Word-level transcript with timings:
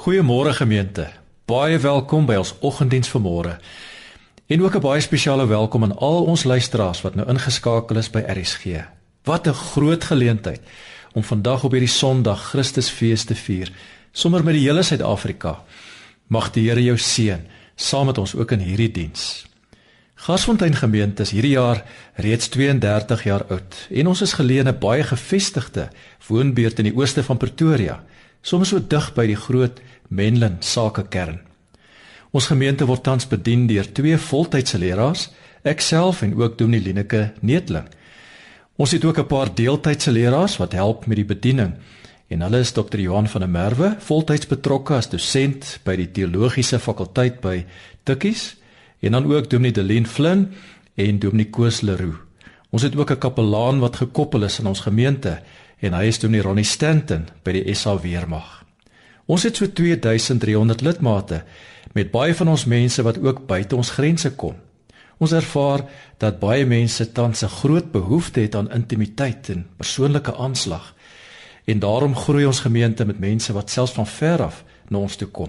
Goeiemôre 0.00 0.54
gemeente. 0.56 1.10
Baie 1.44 1.76
welkom 1.76 2.24
by 2.24 2.38
ons 2.40 2.54
oggenddiens 2.64 3.10
vanmôre. 3.12 3.58
En 4.48 4.62
ook 4.62 4.76
'n 4.76 4.80
baie 4.80 5.00
spesiale 5.00 5.46
welkom 5.46 5.82
aan 5.82 5.98
al 5.98 6.24
ons 6.24 6.44
luisteraars 6.44 7.02
wat 7.02 7.14
nou 7.14 7.28
ingeskakel 7.28 7.96
is 7.96 8.10
by 8.10 8.22
RSG. 8.26 8.64
Wat 9.24 9.46
'n 9.46 9.52
groot 9.52 10.04
geleentheid 10.04 10.60
om 11.12 11.22
vandag 11.22 11.64
op 11.64 11.72
hierdie 11.72 11.88
Sondag 11.88 12.48
Christusfees 12.48 13.24
te 13.24 13.34
vier, 13.34 13.72
sommer 14.12 14.44
met 14.44 14.54
die 14.54 14.62
hele 14.68 14.82
Suid-Afrika. 14.82 15.64
Mag 16.26 16.50
die 16.50 16.68
Here 16.68 16.82
jou 16.82 16.96
seën 16.98 17.46
saam 17.76 18.06
met 18.06 18.18
ons 18.18 18.34
ook 18.34 18.50
in 18.50 18.60
hierdie 18.60 18.90
diens. 18.90 19.46
Gasfontein 20.14 20.74
gemeente 20.74 21.22
is 21.22 21.30
hierdie 21.30 21.56
jaar 21.56 21.84
reeds 22.14 22.48
32 22.48 23.24
jaar 23.24 23.44
oud 23.44 23.88
en 23.90 24.06
ons 24.06 24.22
is 24.22 24.32
geleë 24.32 24.60
in 24.60 24.68
'n 24.68 24.78
baie 24.78 25.02
gevestigde 25.02 25.88
woonbuurt 26.28 26.78
in 26.78 26.84
die 26.84 26.96
ooste 26.96 27.22
van 27.22 27.36
Pretoria 27.36 28.04
soms 28.42 28.68
so 28.68 28.80
dig 28.80 29.12
by 29.14 29.26
die 29.26 29.38
groot 29.38 29.80
Menlyn 30.08 30.58
sakekern. 30.60 31.40
Ons 32.30 32.46
gemeente 32.50 32.86
word 32.86 33.02
tans 33.02 33.26
bedien 33.26 33.66
deur 33.66 33.88
twee 33.92 34.18
voltydse 34.18 34.78
leraars, 34.78 35.28
ek 35.66 35.82
self 35.82 36.22
en 36.22 36.34
ook 36.38 36.58
Dominee 36.58 36.80
Lineke 36.80 37.32
Neetling. 37.42 37.88
Ons 38.80 38.92
het 38.92 39.04
ook 39.04 39.18
'n 39.18 39.26
paar 39.26 39.54
deeltydse 39.54 40.10
leraars 40.10 40.56
wat 40.56 40.72
help 40.72 41.06
met 41.06 41.16
die 41.16 41.24
bediening. 41.24 41.74
En 42.28 42.40
hulle 42.40 42.58
is 42.58 42.72
Dr. 42.72 42.98
Johan 42.98 43.28
van 43.28 43.40
der 43.40 43.50
Merwe, 43.50 43.96
voltyds 43.98 44.46
betrokke 44.46 44.94
as 44.94 45.08
dosent 45.08 45.80
by 45.84 45.96
die 45.96 46.10
teologiese 46.10 46.78
fakulteit 46.78 47.40
by 47.40 47.64
Tikkies, 48.04 48.56
en 49.00 49.12
dan 49.12 49.32
ook 49.32 49.50
Dominee 49.50 49.72
Delien 49.72 50.06
Flynn 50.06 50.52
en 50.94 51.18
Dominee 51.18 51.50
Koos 51.50 51.80
Leroux. 51.80 52.16
Ons 52.70 52.82
het 52.82 52.96
ook 52.96 53.10
'n 53.10 53.18
kapelaan 53.18 53.80
wat 53.80 53.96
gekoppel 53.96 54.44
is 54.44 54.58
in 54.58 54.66
ons 54.66 54.80
gemeente 54.80 55.42
en 55.80 55.96
hy 55.96 56.06
is 56.10 56.18
toe 56.20 56.28
in 56.30 56.42
Ronnie 56.44 56.64
Stanton 56.64 57.28
by 57.44 57.52
die 57.56 57.74
SA 57.74 57.96
Weermag. 58.00 58.60
Ons 59.30 59.46
het 59.46 59.56
so 59.56 59.70
2300 59.70 60.82
lidmate 60.82 61.44
met 61.94 62.10
baie 62.12 62.34
van 62.34 62.50
ons 62.52 62.66
mense 62.70 63.02
wat 63.02 63.20
ook 63.22 63.46
buite 63.48 63.76
ons 63.76 63.92
grense 63.96 64.32
kom. 64.36 64.56
Ons 65.20 65.34
ervaar 65.36 65.84
dat 66.18 66.40
baie 66.40 66.64
mense 66.66 67.12
tans 67.12 67.42
'n 67.44 67.56
groot 67.60 67.92
behoefte 67.92 68.40
het 68.40 68.54
aan 68.54 68.72
intimiteit 68.72 69.48
en 69.48 69.66
persoonlike 69.76 70.36
aanslag. 70.36 70.94
En 71.64 71.78
daarom 71.78 72.16
groei 72.16 72.46
ons 72.46 72.60
gemeente 72.60 73.04
met 73.04 73.18
mense 73.18 73.52
wat 73.52 73.70
selfs 73.70 73.92
van 73.92 74.06
ver 74.06 74.42
af 74.42 74.64
na 74.88 74.98
ons 74.98 75.16
toe 75.16 75.28
kom. 75.28 75.48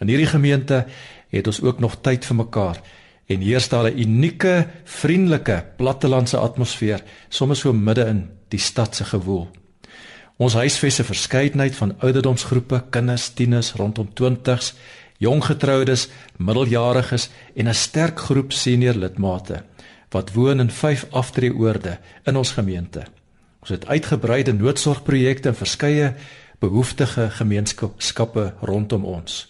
In 0.00 0.08
hierdie 0.08 0.26
gemeente 0.26 0.86
het 1.28 1.46
ons 1.46 1.62
ook 1.62 1.78
nog 1.80 2.00
tyd 2.00 2.24
vir 2.24 2.36
mekaar 2.36 2.80
en 3.26 3.40
hier 3.40 3.60
staan 3.60 3.86
'n 3.86 3.98
unieke, 3.98 4.66
vriendelike 4.84 5.64
plattelandse 5.76 6.36
atmosfeer 6.36 7.02
sommer 7.28 7.56
so 7.56 7.72
midde 7.72 8.04
in 8.06 8.30
die 8.48 8.58
stad 8.58 8.96
se 8.96 9.04
gewoel. 9.04 9.61
Ons 10.42 10.56
huisves 10.58 10.98
'n 10.98 11.04
verskeidenheid 11.04 11.74
van 11.76 11.94
ouderdomsgroepe, 11.98 12.84
kinders, 12.90 13.28
tieners 13.28 13.72
rondom 13.72 14.08
20s, 14.20 14.74
jong 15.18 15.44
getroudes, 15.44 16.08
middeljariges 16.36 17.30
en 17.54 17.68
'n 17.68 17.74
sterk 17.74 18.18
groep 18.18 18.52
senior 18.52 18.94
lidmate 18.94 19.62
wat 20.10 20.32
woon 20.32 20.60
in 20.60 20.70
vyf 20.70 21.06
aftreeoorde 21.10 21.98
in 22.24 22.36
ons 22.36 22.50
gemeente. 22.50 23.02
Ons 23.60 23.70
het 23.70 23.86
uitgebreide 23.86 24.52
noodsorgprojekte 24.52 25.48
in 25.48 25.54
verskeie 25.54 26.14
behoeftige 26.58 27.30
gemeenskappe 27.30 28.54
rondom 28.60 29.04
ons. 29.04 29.46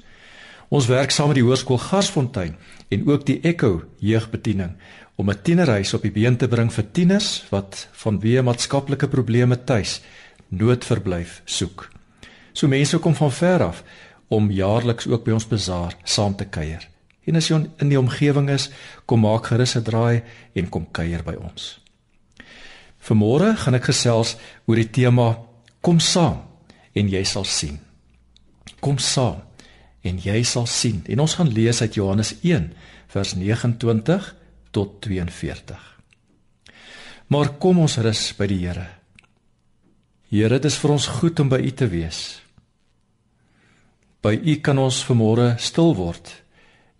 Ons 0.68 0.86
werk 0.86 1.10
saam 1.10 1.26
met 1.26 1.36
die 1.36 1.44
Hoërskool 1.44 1.78
Garsfontein 1.78 2.56
en 2.88 3.08
ook 3.08 3.26
die 3.26 3.40
Echo 3.40 3.82
jeugbediening 3.98 4.76
om 5.16 5.30
'n 5.30 5.42
tienerhuis 5.42 5.94
op 5.94 6.02
die 6.02 6.12
been 6.12 6.36
te 6.36 6.48
bring 6.48 6.72
vir 6.72 6.84
tieners 6.92 7.44
wat 7.50 7.88
vanweë 7.92 8.42
maatskaplike 8.42 9.08
probleme 9.08 9.64
tuis 9.64 10.00
noodverblyf 10.52 11.40
soek. 11.44 11.88
So 12.52 12.68
mense 12.68 12.98
kom 13.00 13.14
van 13.16 13.32
ver 13.32 13.64
af 13.64 13.82
om 14.32 14.50
jaarliks 14.52 15.08
ook 15.08 15.24
by 15.24 15.36
ons 15.36 15.48
bazaar 15.48 15.96
saam 16.04 16.36
te 16.36 16.44
kuier. 16.44 16.84
En 17.24 17.38
as 17.38 17.48
jy 17.48 17.60
in 17.80 17.92
die 17.92 17.98
omgewing 18.00 18.50
is, 18.50 18.70
kom 19.06 19.22
maak 19.24 19.46
gerus 19.46 19.76
'n 19.76 19.84
draai 19.86 20.22
en 20.54 20.68
kom 20.68 20.86
kuier 20.90 21.22
by 21.22 21.34
ons. 21.38 21.78
Vanmôre 23.02 23.56
gaan 23.56 23.74
ek 23.74 23.90
gesels 23.90 24.36
oor 24.66 24.76
die 24.76 24.90
tema 24.90 25.38
kom 25.80 26.00
saam 26.00 26.42
en 26.94 27.08
jy 27.08 27.24
sal 27.24 27.44
sien. 27.44 27.78
Kom 28.80 28.98
saam 28.98 29.42
en 30.02 30.18
jy 30.18 30.42
sal 30.42 30.66
sien. 30.66 31.02
En 31.08 31.20
ons 31.20 31.34
gaan 31.34 31.48
lees 31.48 31.80
uit 31.80 31.94
Johannes 31.94 32.34
1 32.42 32.72
vers 33.06 33.34
29 33.34 34.34
tot 34.70 35.00
42. 35.00 35.78
Maar 37.26 37.48
kom 37.58 37.78
ons 37.78 37.96
rus 37.96 38.32
by 38.38 38.46
die 38.46 38.66
Here. 38.66 39.01
Here, 40.32 40.48
dit 40.48 40.64
is 40.64 40.78
vir 40.80 40.94
ons 40.94 41.06
goed 41.18 41.40
om 41.42 41.50
by 41.52 41.58
U 41.60 41.70
te 41.76 41.86
wees. 41.92 42.18
By 44.24 44.32
U 44.32 44.54
kan 44.64 44.78
ons 44.80 45.02
vanmôre 45.04 45.58
stil 45.60 45.92
word 45.98 46.30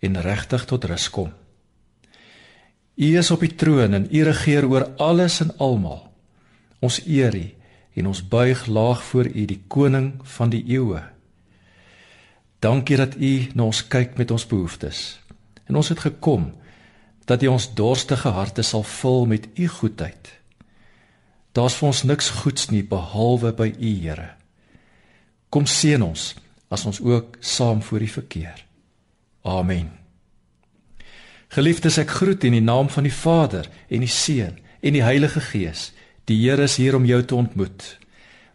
en 0.05 0.19
regtig 0.21 0.67
tot 0.69 0.85
rus 0.91 1.07
kom. 1.09 1.31
U 2.93 3.09
is 3.17 3.31
op 3.33 3.41
die 3.41 3.55
troon 3.57 3.97
en 3.97 4.05
U 4.05 4.25
regeer 4.29 4.67
oor 4.69 4.85
alles 5.01 5.39
en 5.41 5.55
almal. 5.57 6.03
Ons 6.85 7.01
eer 7.09 7.33
U 7.33 7.47
en 8.03 8.11
ons 8.13 8.21
buig 8.21 8.67
laag 8.69 9.01
voor 9.09 9.33
U, 9.33 9.47
die 9.49 9.63
koning 9.65 10.13
van 10.37 10.53
die 10.53 10.61
eeue. 10.69 11.01
Dankie 12.61 13.01
dat 13.01 13.17
U 13.17 13.33
na 13.57 13.71
ons 13.71 13.81
kyk 13.89 14.21
met 14.21 14.29
ons 14.29 14.45
behoeftes. 14.45 15.01
En 15.73 15.81
ons 15.81 15.89
het 15.89 16.05
gekom 16.05 16.51
dat 17.25 17.41
U 17.41 17.55
ons 17.57 17.73
dorstige 17.81 18.37
harte 18.37 18.61
sal 18.61 18.85
vul 18.85 19.25
met 19.33 19.49
U 19.57 19.73
goedheid. 19.81 20.37
Daar's 21.53 21.77
vir 21.77 21.91
ons 21.91 22.03
niks 22.09 22.31
goeds 22.43 22.71
nie 22.73 22.83
behalwe 22.89 23.53
by 23.53 23.69
U, 23.77 23.91
Here. 24.01 24.31
Kom 25.53 25.67
seën 25.69 26.01
ons 26.03 26.33
as 26.73 26.85
ons 26.89 27.01
ook 27.05 27.37
saam 27.45 27.83
voor 27.85 28.01
U 28.01 28.09
verkeer. 28.09 28.63
Amen. 29.45 29.91
Geliefdes, 31.53 31.99
ek 32.01 32.15
groet 32.17 32.47
in 32.49 32.57
die 32.57 32.65
naam 32.65 32.89
van 32.89 33.05
die 33.05 33.13
Vader 33.13 33.69
en 33.93 34.01
die 34.01 34.09
Seun 34.09 34.57
en 34.81 34.97
die 34.97 35.05
Heilige 35.05 35.43
Gees. 35.45 35.91
Die 36.25 36.39
Here 36.41 36.65
is 36.65 36.79
hier 36.81 36.97
om 36.97 37.05
jou 37.05 37.21
te 37.21 37.37
ontmoet. 37.37 37.85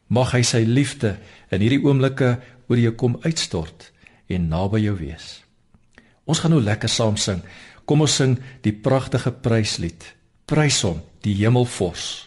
Mag 0.09 0.33
hy 0.33 0.41
sy 0.41 0.63
liefde 0.65 1.17
in 1.53 1.61
hierdie 1.61 1.83
oomblikke 1.83 2.37
oor 2.67 2.81
jou 2.81 2.95
kom 2.97 3.19
uitstort 3.21 3.91
en 4.33 4.49
naby 4.49 4.81
jou 4.87 4.95
wees. 4.97 5.43
Ons 6.25 6.41
gaan 6.41 6.55
nou 6.55 6.63
lekker 6.63 6.89
saam 6.89 7.19
sing. 7.21 7.43
Kom 7.85 8.01
ons 8.01 8.17
sing 8.17 8.39
die 8.65 8.73
pragtige 8.73 9.31
pryslied. 9.31 10.01
Prys 10.49 10.81
hom, 10.87 11.03
die 11.21 11.37
Hemelvors. 11.37 12.25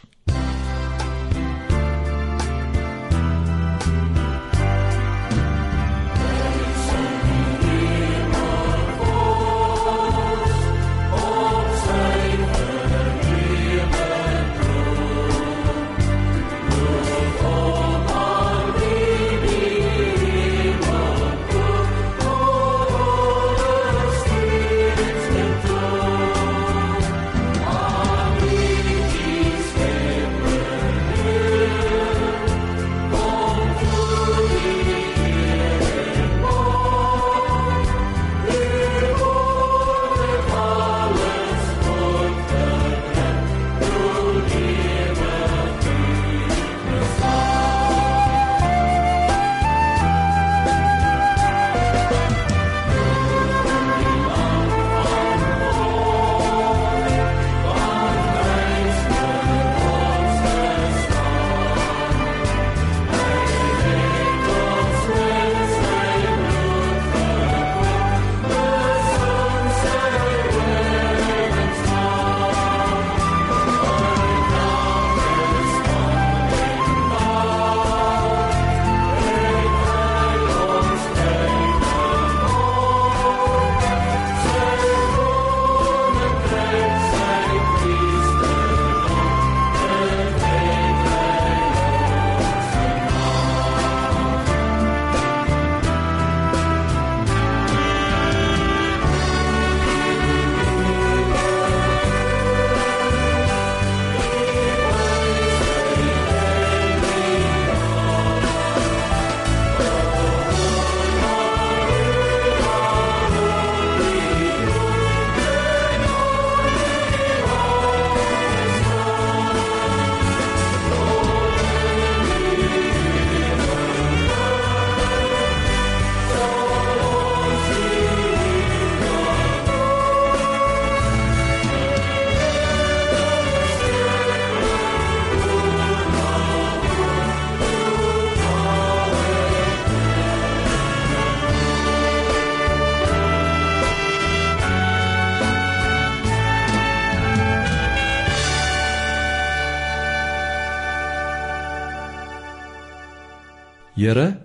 Here, 154.01 154.41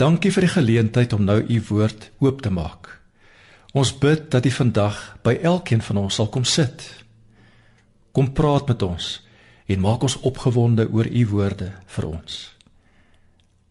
dankie 0.00 0.30
vir 0.32 0.46
die 0.46 0.54
geleentheid 0.54 1.12
om 1.12 1.26
nou 1.28 1.42
u 1.44 1.56
woord 1.68 2.06
oop 2.24 2.38
te 2.40 2.48
maak. 2.48 2.88
Ons 3.76 3.90
bid 4.00 4.30
dat 4.32 4.46
u 4.48 4.52
vandag 4.54 4.96
by 5.26 5.34
elkeen 5.44 5.82
van 5.84 6.00
ons 6.06 6.16
sal 6.16 6.30
kom 6.32 6.46
sit. 6.48 6.86
Kom 8.16 8.30
praat 8.32 8.70
met 8.72 8.82
ons 8.86 9.10
en 9.68 9.82
maak 9.84 10.06
ons 10.08 10.16
opgewonde 10.24 10.88
oor 10.88 11.04
u 11.04 11.26
woorde 11.34 11.68
vir 11.96 12.06
ons. 12.08 12.38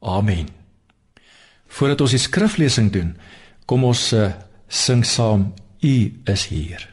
Amen. 0.06 0.52
Voordat 1.66 2.06
ons 2.06 2.14
die 2.14 2.22
skriflesing 2.22 2.94
doen, 2.94 3.16
kom 3.66 3.90
ons 3.90 4.12
uh, 4.14 4.30
sing 4.70 5.02
saam 5.02 5.50
U 5.82 5.96
is 6.30 6.46
hier. 6.52 6.86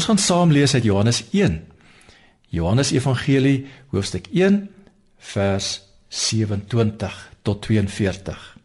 Ons 0.00 0.08
gaan 0.08 0.18
saam 0.18 0.52
lees 0.52 0.72
uit 0.72 0.86
Johannes 0.88 1.18
1. 1.30 1.58
Johannes 2.48 2.90
Evangelie 2.90 3.66
hoofstuk 3.92 4.30
1 4.32 4.70
vers 5.18 5.66
27 6.08 7.18
tot 7.42 7.60
42. 7.62 8.56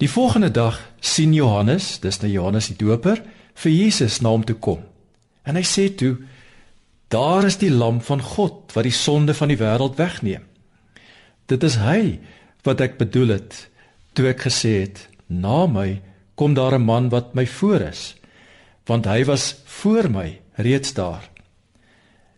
Die 0.00 0.08
volgende 0.08 0.50
dag 0.50 0.78
sien 1.00 1.36
Johannes, 1.36 1.98
dis 2.00 2.20
nou 2.22 2.32
Johannes 2.32 2.70
die 2.72 2.78
Doper, 2.80 3.20
vir 3.60 3.76
Jesus 3.76 4.22
na 4.24 4.32
hom 4.32 4.48
toe 4.48 4.56
kom. 4.56 4.80
En 5.44 5.60
hy 5.60 5.66
sê 5.68 5.90
toe: 5.92 6.16
Daar 7.12 7.44
is 7.44 7.60
die 7.60 7.68
lam 7.68 8.00
van 8.08 8.24
God 8.24 8.72
wat 8.72 8.88
die 8.88 8.96
sonde 9.02 9.36
van 9.36 9.52
die 9.52 9.60
wêreld 9.60 10.00
wegneem. 10.00 10.48
Dit 11.44 11.60
is 11.60 11.76
hy 11.84 12.22
wat 12.64 12.80
ek 12.80 12.96
bedoel 13.04 13.36
het 13.36 13.66
toe 14.16 14.32
ek 14.32 14.48
gesê 14.48 14.78
het: 14.86 15.10
Na 15.28 15.66
my 15.68 16.00
kom 16.40 16.56
daar 16.56 16.72
'n 16.72 16.88
man 16.88 17.12
wat 17.12 17.34
my 17.36 17.44
voor 17.44 17.90
is 17.92 18.14
want 18.86 19.06
hy 19.08 19.24
was 19.24 19.54
voor 19.64 20.10
my 20.10 20.40
reeds 20.60 20.92
daar. 20.94 21.30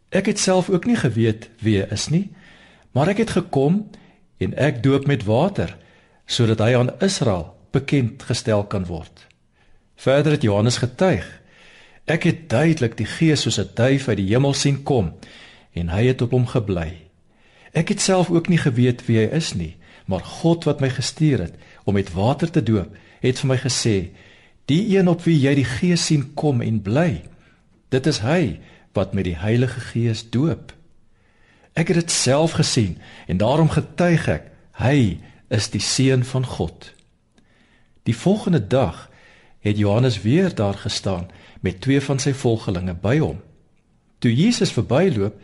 Ek 0.09 0.27
het 0.27 0.39
self 0.39 0.71
ook 0.71 0.87
nie 0.87 0.97
geweet 0.97 1.49
wie 1.59 1.81
hy 1.81 1.89
is 1.93 2.09
nie, 2.09 2.31
maar 2.95 3.11
ek 3.13 3.25
het 3.25 3.35
gekom 3.37 3.83
en 4.39 4.55
ek 4.55 4.83
doop 4.83 5.07
met 5.07 5.27
water 5.27 5.77
sodat 6.27 6.63
hy 6.63 6.75
aan 6.75 6.95
Israel 7.03 7.53
bekend 7.75 8.23
gestel 8.27 8.65
kan 8.67 8.87
word. 8.87 9.27
Verder 9.97 10.37
het 10.37 10.43
Johannes 10.43 10.79
getuig: 10.83 11.27
Ek 12.05 12.23
het 12.23 12.49
duidelik 12.51 12.97
die 12.97 13.07
Gees 13.07 13.43
soos 13.43 13.59
'n 13.59 13.75
duif 13.75 14.09
uit 14.09 14.17
die 14.17 14.31
hemel 14.31 14.55
sien 14.55 14.83
kom 14.83 15.15
en 15.73 15.89
hy 15.89 16.07
het 16.07 16.23
op 16.23 16.31
hom 16.31 16.47
gebly. 16.47 17.07
Ek 17.73 17.89
het 17.89 18.01
self 18.01 18.31
ook 18.31 18.49
nie 18.49 18.59
geweet 18.59 19.07
wie 19.07 19.19
hy 19.19 19.29
is 19.37 19.55
nie, 19.55 19.77
maar 20.07 20.25
God 20.25 20.65
wat 20.65 20.81
my 20.81 20.89
gestuur 20.89 21.41
het 21.41 21.55
om 21.85 21.95
met 21.95 22.13
water 22.13 22.51
te 22.51 22.63
doop, 22.63 22.97
het 23.21 23.39
vir 23.39 23.49
my 23.49 23.57
gesê: 23.57 24.11
Die 24.67 24.99
een 24.99 25.09
op 25.09 25.23
wie 25.23 25.37
jy 25.39 25.55
die 25.61 25.69
Gees 25.69 26.09
sien 26.09 26.33
kom 26.35 26.61
en 26.65 26.81
bly, 26.83 27.23
dit 27.95 28.07
is 28.11 28.19
hy 28.27 28.59
wat 28.97 29.15
met 29.15 29.29
die 29.29 29.37
Heilige 29.39 29.81
Gees 29.93 30.25
doop. 30.35 30.73
Ek 31.77 31.93
het 31.93 32.01
dit 32.01 32.11
self 32.11 32.57
gesien 32.59 32.97
en 33.31 33.39
daarom 33.39 33.71
getuig 33.71 34.27
ek, 34.33 34.51
hy 34.81 35.19
is 35.55 35.71
die 35.71 35.83
seun 35.83 36.25
van 36.27 36.47
God. 36.47 36.91
Die 38.09 38.17
volgende 38.17 38.63
dag 38.67 39.07
het 39.63 39.79
Johannes 39.79 40.23
weer 40.23 40.55
daar 40.55 40.79
gestaan 40.79 41.29
met 41.61 41.81
twee 41.81 42.01
van 42.01 42.19
sy 42.23 42.33
volgelinge 42.35 42.95
by 42.95 43.19
hom. 43.19 43.39
Toe 44.19 44.33
Jesus 44.35 44.73
verbyloop, 44.75 45.39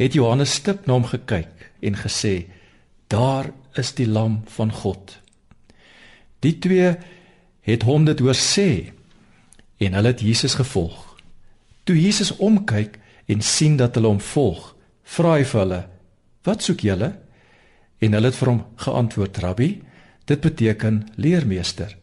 het 0.00 0.14
Johannes 0.16 0.54
stip 0.60 0.86
na 0.86 0.96
hom 0.96 1.06
gekyk 1.10 1.70
en 1.80 1.96
gesê: 1.96 2.46
"Daar 3.06 3.50
is 3.74 3.94
die 3.94 4.08
lam 4.08 4.42
van 4.46 4.72
God." 4.72 5.18
Die 6.40 6.58
twee 6.58 6.96
het 7.66 7.84
hom 7.88 8.04
dit 8.04 8.18
hoor 8.18 8.36
sê 8.36 8.92
en 9.80 9.96
hulle 9.96 10.12
het 10.12 10.20
Jesus 10.20 10.54
gevolg. 10.54 11.16
Toe 11.84 11.96
Jesus 11.96 12.32
omkyk 12.36 12.98
en 13.30 13.40
sien 13.40 13.76
dat 13.80 13.94
hulle 13.96 14.10
hom 14.12 14.20
volg, 14.20 14.74
vra 15.16 15.36
hy 15.38 15.44
vir 15.44 15.60
hulle: 15.60 15.80
"Wat 16.44 16.62
soek 16.62 16.84
julle?" 16.84 17.12
En 18.00 18.12
hulle 18.16 18.26
het 18.26 18.36
vir 18.36 18.48
hom 18.48 18.64
geantwoord: 18.76 19.38
"Rabbi, 19.38 19.82
dit 20.24 20.40
beteken 20.40 21.08
leermeester. 21.16 21.96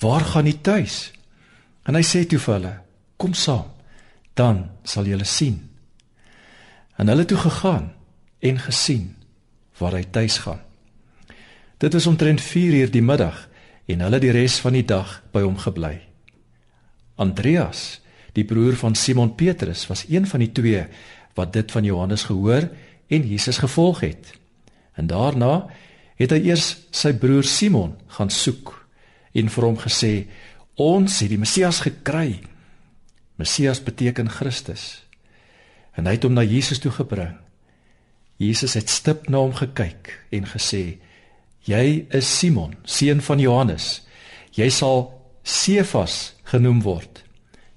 Waar 0.00 0.20
gaan 0.20 0.46
u 0.46 0.52
tuis?" 0.52 1.12
En 1.84 1.94
hy 1.94 2.02
sê 2.02 2.26
toe 2.26 2.38
vir 2.38 2.54
hulle: 2.54 2.74
"Kom 3.16 3.34
saam, 3.34 3.72
dan 4.34 4.70
sal 4.82 5.04
julle 5.04 5.24
sien." 5.24 5.70
En 6.96 7.08
hulle 7.08 7.24
toe 7.24 7.38
gegaan 7.38 7.92
en 8.38 8.58
gesien 8.58 9.16
waar 9.78 9.92
hy 9.92 10.04
tuis 10.10 10.38
gaan. 10.38 10.60
Dit 11.78 11.94
is 11.94 12.06
omtrent 12.06 12.40
4 12.40 12.74
uur 12.74 12.90
die 12.90 13.02
middag 13.02 13.48
en 13.86 14.04
hulle 14.06 14.20
die 14.22 14.32
res 14.32 14.58
van 14.64 14.76
die 14.76 14.86
dag 14.86 15.18
by 15.32 15.42
hom 15.44 15.58
gebly. 15.60 15.98
Andreas, 17.20 18.00
die 18.34 18.46
broer 18.48 18.78
van 18.80 18.96
Simon 18.98 19.34
Petrus, 19.38 19.84
was 19.86 20.06
een 20.08 20.26
van 20.26 20.42
die 20.42 20.52
twee 20.52 20.86
wat 21.38 21.52
dit 21.52 21.70
van 21.70 21.84
Johannes 21.86 22.26
gehoor 22.30 22.68
en 23.12 23.28
Jesus 23.28 23.60
gevolg 23.62 24.00
het. 24.00 24.32
En 24.94 25.06
daarna 25.06 25.66
het 26.18 26.32
hy 26.34 26.40
eers 26.48 26.86
sy 26.94 27.12
broer 27.18 27.44
Simon 27.46 27.94
gaan 28.16 28.30
soek 28.30 28.72
en 29.34 29.50
vir 29.50 29.64
hom 29.66 29.78
gesê: 29.78 30.26
"Ons 30.74 31.20
het 31.20 31.30
die 31.30 31.38
Messias 31.38 31.80
gekry." 31.80 32.40
Messias 33.36 33.82
beteken 33.82 34.30
Christus. 34.30 35.02
En 35.94 36.06
hy 36.06 36.14
het 36.14 36.22
hom 36.22 36.34
na 36.34 36.42
Jesus 36.42 36.78
toe 36.78 36.92
gebring. 36.94 37.34
Jesus 38.38 38.74
het 38.74 38.90
stip 38.90 39.28
na 39.28 39.38
hom 39.42 39.54
gekyk 39.54 40.26
en 40.30 40.46
gesê: 40.46 40.98
Jy 41.64 42.06
is 42.12 42.28
Simon, 42.28 42.74
seun 42.84 43.22
van 43.24 43.40
Johannes. 43.40 44.02
Jy 44.52 44.68
sal 44.68 45.06
Sefas 45.44 46.34
genoem 46.48 46.82
word. 46.84 47.22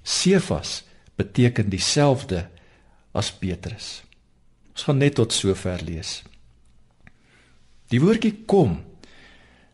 Sefas 0.04 0.82
beteken 1.16 1.70
dieselfde 1.72 2.46
as 3.16 3.30
Petrus. 3.32 4.02
Ons 4.72 4.84
gaan 4.86 5.00
net 5.00 5.16
tot 5.16 5.32
sover 5.32 5.80
lees. 5.84 6.20
Die 7.88 8.00
woordjie 8.00 8.44
kom 8.46 8.78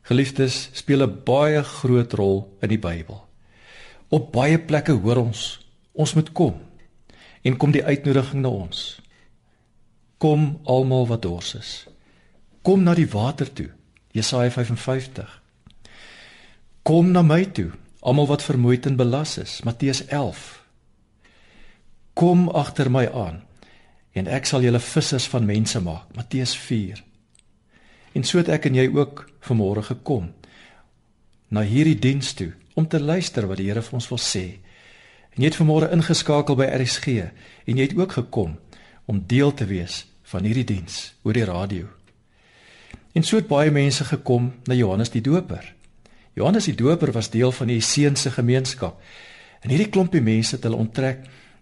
geliefdes 0.07 0.71
speel 0.73 1.03
'n 1.03 1.23
baie 1.25 1.63
groot 1.63 2.13
rol 2.13 2.49
in 2.63 2.69
die 2.69 2.79
Bybel. 2.79 3.19
Op 4.11 4.33
baie 4.33 4.59
plekke 4.59 4.93
hoor 4.93 5.17
ons, 5.17 5.59
ons 5.93 6.15
moet 6.15 6.33
kom. 6.33 6.61
En 7.43 7.57
kom 7.57 7.73
die 7.73 7.85
uitnodiging 7.85 8.43
na 8.43 8.49
ons. 8.49 9.01
Kom 10.19 10.61
almal 10.65 11.07
wat 11.07 11.23
dors 11.23 11.55
is. 11.55 11.87
Kom 12.63 12.83
na 12.83 12.95
die 12.95 13.09
water 13.09 13.53
toe. 13.53 13.71
Jesaja 14.15 14.51
55. 14.51 15.43
Kom 16.87 17.11
na 17.11 17.23
my 17.27 17.43
toe, 17.51 17.73
almal 17.99 18.29
wat 18.31 18.45
vermoeid 18.47 18.87
en 18.87 18.97
belas 18.97 19.39
is. 19.43 19.57
Matteus 19.67 20.05
11. 20.07 20.45
Kom 22.15 22.47
agter 22.49 22.91
my 22.91 23.09
aan 23.11 23.43
en 24.15 24.31
ek 24.31 24.47
sal 24.47 24.63
julle 24.63 24.79
vissers 24.79 25.27
van 25.33 25.49
mense 25.49 25.81
maak. 25.83 26.07
Matteus 26.15 26.53
4. 26.55 27.01
En 28.15 28.23
so 28.23 28.39
het 28.39 28.53
ek 28.55 28.69
en 28.71 28.79
jy 28.79 28.87
ook 28.95 29.25
vanmôre 29.49 29.83
gekom 29.83 30.31
na 31.51 31.67
hierdie 31.67 31.99
diens 31.99 32.31
toe 32.39 32.53
om 32.79 32.87
te 32.87 33.03
luister 33.03 33.49
wat 33.51 33.59
die 33.59 33.67
Here 33.67 33.83
vir 33.83 33.99
ons 33.99 34.09
wil 34.13 34.23
sê. 34.23 34.45
En 35.35 35.43
jy 35.43 35.51
het 35.51 35.59
vanmôre 35.59 35.91
ingeskakel 35.91 36.55
by 36.63 36.71
RSG 36.71 37.19
en 37.67 37.75
jy 37.75 37.89
het 37.89 37.99
ook 37.99 38.15
gekom 38.21 38.55
om 39.11 39.27
deel 39.27 39.51
te 39.59 39.67
wees 39.67 40.05
van 40.31 40.47
hierdie 40.47 40.69
diens 40.71 41.17
oor 41.27 41.35
die 41.35 41.51
radio. 41.51 41.91
En 43.15 43.23
so 43.23 43.39
het 43.39 43.47
baie 43.47 43.71
mense 43.71 44.03
gekom 44.05 44.49
na 44.67 44.75
Johannes 44.75 45.13
die 45.15 45.23
Doper. 45.23 45.63
Johannes 46.35 46.67
die 46.67 46.75
Doper 46.75 47.13
was 47.15 47.29
deel 47.31 47.53
van 47.55 47.69
die 47.71 47.77
Esseense 47.79 48.31
gemeenskap. 48.35 48.97
En 49.63 49.71
hierdie 49.71 49.91
klompie 49.95 50.23
mense 50.23 50.57
het 50.57 50.65
hulle 50.67 50.81
onttrek 50.83 51.21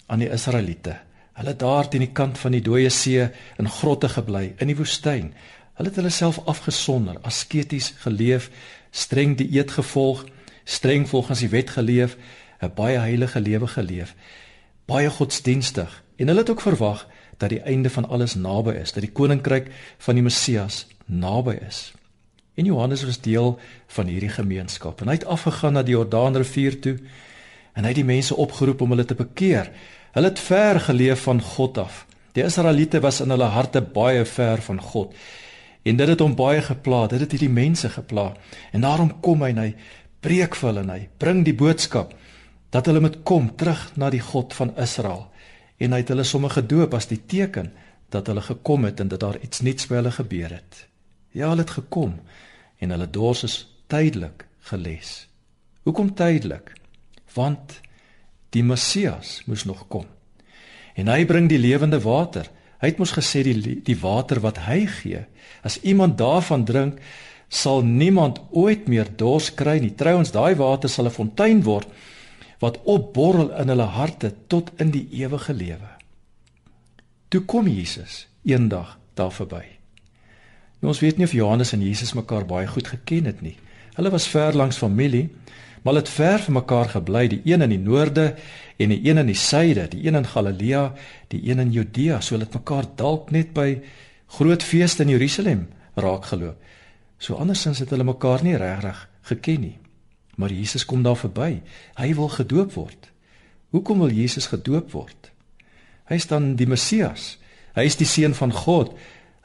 aan 0.09 0.23
die 0.25 0.31
Israeliete. 0.33 0.95
Hulle 1.37 1.53
daar 1.61 1.91
teen 1.93 2.07
die 2.07 2.15
kant 2.17 2.41
van 2.41 2.57
die 2.57 2.63
dooie 2.65 2.89
see 2.89 3.27
in 3.61 3.69
grotte 3.69 4.09
gebly 4.15 4.55
in 4.65 4.73
die 4.73 4.77
woestyn. 4.79 5.29
Hulle 5.77 5.93
het 5.93 5.99
hulle 6.01 6.13
self 6.13 6.39
afgesonder, 6.49 7.19
asketies 7.21 7.91
geleef, 8.01 8.49
streng 8.89 9.37
dieet 9.37 9.77
gevolg, 9.77 10.25
streng 10.65 11.05
volgens 11.09 11.45
die 11.45 11.53
wet 11.53 11.75
geleef, 11.77 12.17
'n 12.63 12.73
baie 12.75 12.97
heilige 12.97 13.41
lewe 13.41 13.67
geleef, 13.67 14.15
baie 14.87 15.11
godsdienstig 15.11 16.03
en 16.17 16.29
hulle 16.29 16.41
het 16.41 16.51
ook 16.51 16.65
verwag 16.65 17.07
dat 17.37 17.51
die 17.51 17.61
einde 17.61 17.91
van 17.91 18.09
alles 18.09 18.35
naby 18.35 18.71
is, 18.71 18.93
dat 18.93 19.03
die 19.03 19.13
koninkryk 19.13 19.69
van 19.99 20.15
die 20.15 20.23
Messias 20.23 20.87
naby 21.07 21.59
is. 21.69 21.93
En 22.55 22.65
Johannes 22.65 23.05
was 23.05 23.21
deel 23.21 23.59
van 23.87 24.07
hierdie 24.07 24.33
gemeenskap 24.33 25.01
en 25.01 25.09
hy 25.09 25.19
het 25.21 25.29
afgegaan 25.29 25.79
na 25.79 25.83
die 25.83 25.97
Jordaanrivier 25.97 26.81
toe 26.85 26.99
en 27.73 27.85
hy 27.85 27.93
het 27.93 28.01
die 28.01 28.09
mense 28.09 28.37
opgeroep 28.37 28.83
om 28.85 28.93
hulle 28.93 29.07
te 29.09 29.17
bekeer. 29.17 29.71
Hulle 30.13 30.29
het 30.29 30.41
ver 30.41 30.81
geleef 30.81 31.25
van 31.25 31.41
God 31.41 31.79
af. 31.79 32.05
Die 32.37 32.45
Israeliete 32.45 33.01
was 33.01 33.21
in 33.25 33.33
hulle 33.33 33.49
harte 33.53 33.81
baie 33.81 34.25
ver 34.29 34.61
van 34.63 34.81
God. 34.81 35.15
En 35.83 35.97
dit 35.97 36.09
het 36.09 36.21
hom 36.21 36.37
baie 36.37 36.61
gepla, 36.63 37.07
dit 37.11 37.21
het 37.21 37.33
hierdie 37.33 37.53
mense 37.53 37.89
gepla. 37.89 38.33
En 38.73 38.85
daarom 38.85 39.15
kom 39.21 39.43
hy 39.43 39.51
en 39.55 39.63
hy 39.65 39.71
preek 40.23 40.57
vir 40.57 40.69
hulle 40.69 40.85
en 40.85 40.93
hy 40.95 41.01
bring 41.19 41.43
die 41.45 41.57
boodskap 41.57 42.13
dat 42.73 42.87
hulle 42.89 43.03
moet 43.05 43.21
kom 43.29 43.51
terug 43.57 43.89
na 44.01 44.09
die 44.13 44.23
God 44.23 44.55
van 44.57 44.77
Israel. 44.81 45.27
En 45.83 45.93
hy 45.93 46.05
het 46.05 46.13
hulle 46.13 46.25
sommer 46.29 46.53
gedoop 46.55 46.95
as 46.95 47.09
die 47.11 47.21
teken 47.27 47.73
dat 48.13 48.29
hulle 48.29 48.45
gekom 48.45 48.85
het 48.85 49.01
en 49.01 49.11
dat 49.13 49.21
daar 49.25 49.41
iets 49.41 49.65
nuuts 49.65 49.89
by 49.89 50.01
hulle 50.01 50.13
gebeur 50.15 50.57
het. 50.61 50.87
Ja, 51.33 51.49
hulle 51.49 51.65
het 51.65 51.77
gekom 51.79 52.19
en 52.79 52.91
hulle 52.91 53.09
dors 53.11 53.43
is 53.47 53.57
tydelik 53.87 54.47
geles. 54.69 55.29
Hoekom 55.83 56.15
tydelik? 56.15 56.75
Want 57.35 57.81
die 58.53 58.65
Messias 58.65 59.41
moes 59.47 59.65
nog 59.65 59.87
kom. 59.89 60.07
En 60.95 61.09
hy 61.09 61.25
bring 61.25 61.49
die 61.49 61.61
lewende 61.61 62.01
water. 62.05 62.51
Hy 62.83 62.93
het 62.93 63.01
mos 63.01 63.15
gesê 63.17 63.45
die 63.47 63.79
die 63.85 63.99
water 63.99 64.43
wat 64.45 64.61
hy 64.67 64.83
gee, 64.91 65.23
as 65.63 65.79
iemand 65.87 66.19
daarvan 66.19 66.67
drink, 66.69 66.99
sal 67.49 67.85
niemand 67.85 68.41
ooit 68.51 68.89
meer 68.89 69.09
dors 69.17 69.53
kry 69.55 69.79
nie. 69.81 69.93
Trouwens, 69.95 70.33
daai 70.35 70.55
water 70.59 70.91
sal 70.91 71.07
'n 71.07 71.17
fontein 71.17 71.63
word 71.63 71.89
wat 72.61 72.81
opborrel 72.85 73.51
in 73.59 73.69
hulle 73.69 73.89
harte 73.91 74.35
tot 74.47 74.71
in 74.79 74.91
die 74.91 75.09
ewige 75.11 75.53
lewe. 75.53 75.91
Toe 77.29 77.41
kom 77.41 77.69
Jesus 77.69 78.29
eendag 78.45 78.99
daar 79.15 79.33
verby. 79.33 79.82
Nou 80.83 80.91
ons 80.91 81.01
weet 81.01 81.19
nie 81.19 81.29
of 81.29 81.35
Johannes 81.37 81.71
en 81.77 81.83
Jesus 81.85 82.17
mekaar 82.19 82.43
baie 82.47 82.67
goed 82.67 82.89
geken 82.91 83.29
het 83.31 83.41
nie. 83.41 83.55
Hulle 83.95 84.11
was 84.11 84.27
ver 84.27 84.57
langs 84.59 84.81
familie, 84.83 85.29
maar 85.83 85.95
het 85.95 86.09
ver 86.11 86.43
van 86.43 86.57
mekaar 86.59 86.89
gebly, 86.91 87.29
die 87.31 87.41
een 87.45 87.63
in 87.63 87.71
die 87.71 87.79
noorde 87.79 88.33
en 88.83 88.91
die 88.91 88.99
een 89.07 89.21
in 89.23 89.31
die 89.31 89.39
suide, 89.39 89.89
die 89.93 90.03
een 90.07 90.19
in 90.19 90.27
Galilea, 90.27 90.93
die 91.31 91.43
een 91.47 91.63
in 91.63 91.71
Judea, 91.71 92.21
so 92.21 92.35
hulle 92.35 92.49
het 92.49 92.55
mekaar 92.59 92.89
dalk 92.99 93.31
net 93.31 93.53
by 93.55 93.77
groot 94.39 94.63
feeste 94.63 95.07
in 95.07 95.13
Jerusalem 95.15 95.69
raak 95.95 96.27
geloop. 96.33 96.59
So 97.19 97.39
andersins 97.39 97.79
het 97.79 97.91
hulle 97.95 98.07
mekaar 98.07 98.43
nie 98.43 98.57
regtig 98.59 99.09
geken 99.31 99.61
nie. 99.61 99.77
Maar 100.35 100.51
Jesus 100.51 100.85
kom 100.85 101.03
daar 101.03 101.19
verby. 101.19 101.61
Hy 101.95 102.15
wil 102.19 102.29
gedoop 102.29 102.73
word. 102.75 103.11
Hoekom 103.71 104.03
wil 104.03 104.11
Jesus 104.11 104.49
gedoop 104.51 104.91
word? 104.91 105.31
Hy 106.11 106.19
is 106.19 106.27
dan 106.27 106.57
die 106.57 106.67
Messias. 106.67 107.37
Hy 107.77 107.87
is 107.87 107.97
die 108.01 108.09
seun 108.09 108.35
van 108.35 108.51
God. 108.53 108.97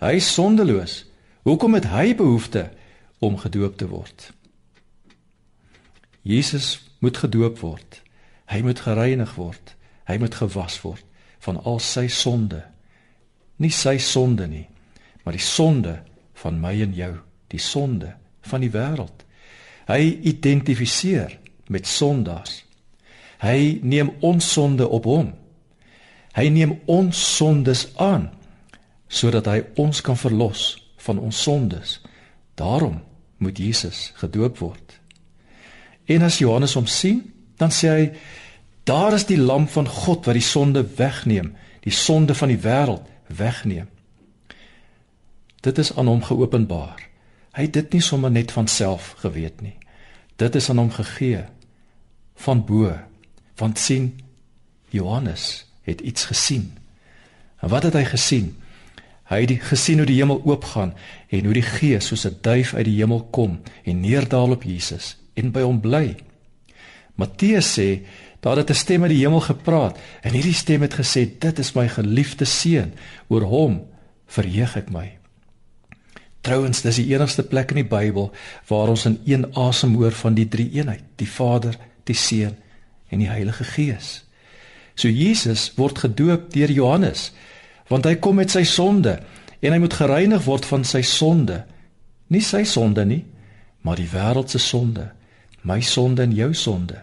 Hy 0.01 0.15
is 0.17 0.33
sondeloos. 0.33 1.03
Hoekom 1.47 1.73
het 1.73 1.85
hy 1.87 2.11
behoefte 2.15 2.65
om 3.23 3.37
gedoop 3.39 3.77
te 3.77 3.87
word? 3.87 4.33
Jesus 6.21 6.89
moet 6.99 7.17
gedoop 7.17 7.59
word. 7.63 8.01
Hy 8.51 8.57
moet 8.65 8.81
gereinig 8.83 9.31
word. 9.39 9.75
Hy 10.11 10.17
moet 10.19 10.35
gewas 10.35 10.75
word 10.83 11.05
van 11.45 11.61
al 11.63 11.77
sy 11.79 12.09
sonde. 12.11 12.59
Nie 13.63 13.71
sy 13.71 13.93
sonde 14.03 14.43
nie, 14.51 14.65
maar 15.23 15.37
die 15.37 15.43
sonde 15.45 15.93
van 16.41 16.57
my 16.59 16.73
en 16.83 16.91
jou, 16.97 17.13
die 17.47 17.61
sonde 17.63 18.09
van 18.49 18.65
die 18.65 18.71
wêreld. 18.73 19.23
Hy 19.87 20.01
identifiseer 20.27 21.37
met 21.71 21.87
sondaars. 21.87 22.57
Hy 23.39 23.79
neem 23.87 24.11
ons 24.19 24.51
sonde 24.51 24.89
op 24.89 25.07
hom. 25.07 25.31
Hy 26.35 26.49
neem 26.51 26.75
ons 26.91 27.23
sondes 27.37 27.85
aan 27.95 28.27
sodat 29.07 29.47
hy 29.47 29.61
ons 29.79 30.03
kan 30.03 30.19
verlos 30.19 30.75
van 31.07 31.19
ons 31.19 31.41
sondes. 31.41 31.97
Daarom 32.59 33.01
moet 33.37 33.57
Jesus 33.57 34.11
gedoop 34.19 34.59
word. 34.59 34.99
En 36.07 36.23
as 36.27 36.39
Johannes 36.39 36.75
hom 36.77 36.87
sien, 36.87 37.21
dan 37.59 37.71
sê 37.73 37.91
hy 37.91 38.05
daar 38.87 39.13
is 39.17 39.27
die 39.27 39.39
lam 39.39 39.67
van 39.67 39.87
God 39.87 40.27
wat 40.27 40.37
die 40.37 40.45
sonde 40.45 40.85
wegneem, 40.95 41.51
die 41.83 41.91
sonde 41.91 42.35
van 42.35 42.53
die 42.53 42.61
wêreld 42.63 43.03
wegneem. 43.27 43.89
Dit 45.65 45.77
is 45.77 45.91
aan 45.95 46.07
hom 46.07 46.23
geopenbaar. 46.23 47.01
Hy 47.57 47.65
het 47.67 47.73
dit 47.75 47.97
nie 47.97 48.03
sommer 48.05 48.31
net 48.31 48.53
van 48.55 48.69
self 48.71 49.15
geweet 49.19 49.59
nie. 49.65 49.75
Dit 50.39 50.55
is 50.55 50.69
aan 50.69 50.79
hom 50.79 50.91
gegee 50.93 51.43
van 52.45 52.63
bo. 52.65 52.93
Want 53.57 53.79
sien 53.81 54.13
Johannes 54.93 55.65
het 55.81 56.01
iets 56.01 56.29
gesien. 56.29 56.77
En 57.59 57.69
wat 57.73 57.83
het 57.83 57.97
hy 57.97 58.05
gesien? 58.05 58.53
Hy 59.27 59.41
het 59.43 59.63
gesien 59.67 59.99
hoe 59.99 60.07
die 60.07 60.19
hemel 60.21 60.39
oopgaan 60.45 60.93
en 61.29 61.45
hoe 61.45 61.53
die 61.53 61.65
Gees 61.65 62.07
soos 62.07 62.25
'n 62.25 62.37
duif 62.41 62.73
uit 62.73 62.85
die 62.85 62.97
hemel 62.99 63.27
kom 63.31 63.59
en 63.83 63.99
neerdal 63.99 64.51
op 64.51 64.63
Jesus 64.63 65.17
en 65.35 65.51
by 65.51 65.61
hom 65.61 65.81
bly. 65.81 66.15
Matteus 67.15 67.79
sê 67.79 68.05
daar 68.39 68.57
het 68.57 68.69
'n 68.69 68.73
stem 68.73 69.01
uit 69.01 69.11
die 69.11 69.25
hemel 69.25 69.39
gepraat 69.39 69.97
en 70.21 70.33
hierdie 70.33 70.53
stem 70.53 70.81
het 70.81 70.93
gesê 70.93 71.27
dit 71.39 71.59
is 71.59 71.73
my 71.73 71.87
geliefde 71.87 72.45
seun 72.45 72.93
oor 73.27 73.41
hom 73.41 73.81
verheug 74.25 74.75
ek 74.75 74.89
my. 74.89 75.17
Trouwens 76.41 76.81
dis 76.81 76.95
die 76.95 77.13
enigste 77.13 77.43
plek 77.43 77.71
in 77.71 77.81
die 77.81 77.89
Bybel 77.89 78.31
waar 78.67 78.87
ons 78.87 79.05
in 79.05 79.19
een 79.25 79.55
asem 79.55 79.95
hoor 79.95 80.11
van 80.11 80.33
die 80.33 80.47
drie 80.47 80.69
eenheid, 80.71 81.03
die 81.15 81.27
Vader, 81.27 81.75
die 82.03 82.15
Seun 82.15 82.55
en 83.09 83.19
die 83.19 83.29
Heilige 83.29 83.63
Gees. 83.63 84.23
So 84.95 85.09
Jesus 85.09 85.73
word 85.75 85.99
gedoop 85.99 86.53
deur 86.53 86.71
Johannes 86.71 87.31
want 87.87 88.05
hy 88.05 88.15
kom 88.19 88.35
met 88.35 88.51
sy 88.51 88.63
sonde 88.67 89.17
en 89.61 89.73
hy 89.73 89.79
moet 89.81 89.93
gereinig 89.99 90.43
word 90.45 90.65
van 90.69 90.83
sy 90.85 91.01
sonde. 91.01 91.63
Nie 92.27 92.43
sy 92.43 92.63
sonde 92.67 93.05
nie, 93.07 93.23
maar 93.81 93.99
die 93.99 94.09
wêreld 94.11 94.51
se 94.51 94.59
sonde, 94.59 95.09
my 95.63 95.79
sonde 95.81 96.25
en 96.27 96.35
jou 96.35 96.53
sonde. 96.53 96.99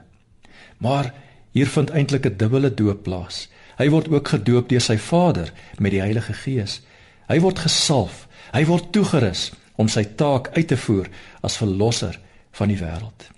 Maar 0.84 1.12
hier 1.56 1.70
vind 1.70 1.90
eintlik 1.90 2.26
'n 2.26 2.36
dubbele 2.36 2.74
doop 2.74 3.02
plaas. 3.02 3.48
Hy 3.78 3.88
word 3.88 4.08
ook 4.08 4.28
gedoop 4.28 4.68
deur 4.68 4.80
sy 4.80 4.98
Vader 4.98 5.52
met 5.78 5.90
die 5.90 6.00
Heilige 6.00 6.32
Gees. 6.32 6.80
Hy 7.28 7.40
word 7.40 7.58
gesalf, 7.58 8.28
hy 8.52 8.64
word 8.64 8.92
toegerus 8.92 9.52
om 9.76 9.88
sy 9.88 10.04
taak 10.04 10.50
uit 10.54 10.68
te 10.68 10.76
voer 10.76 11.08
as 11.42 11.56
verlosser 11.56 12.18
van 12.52 12.68
die 12.68 12.78
wêreld. 12.78 13.30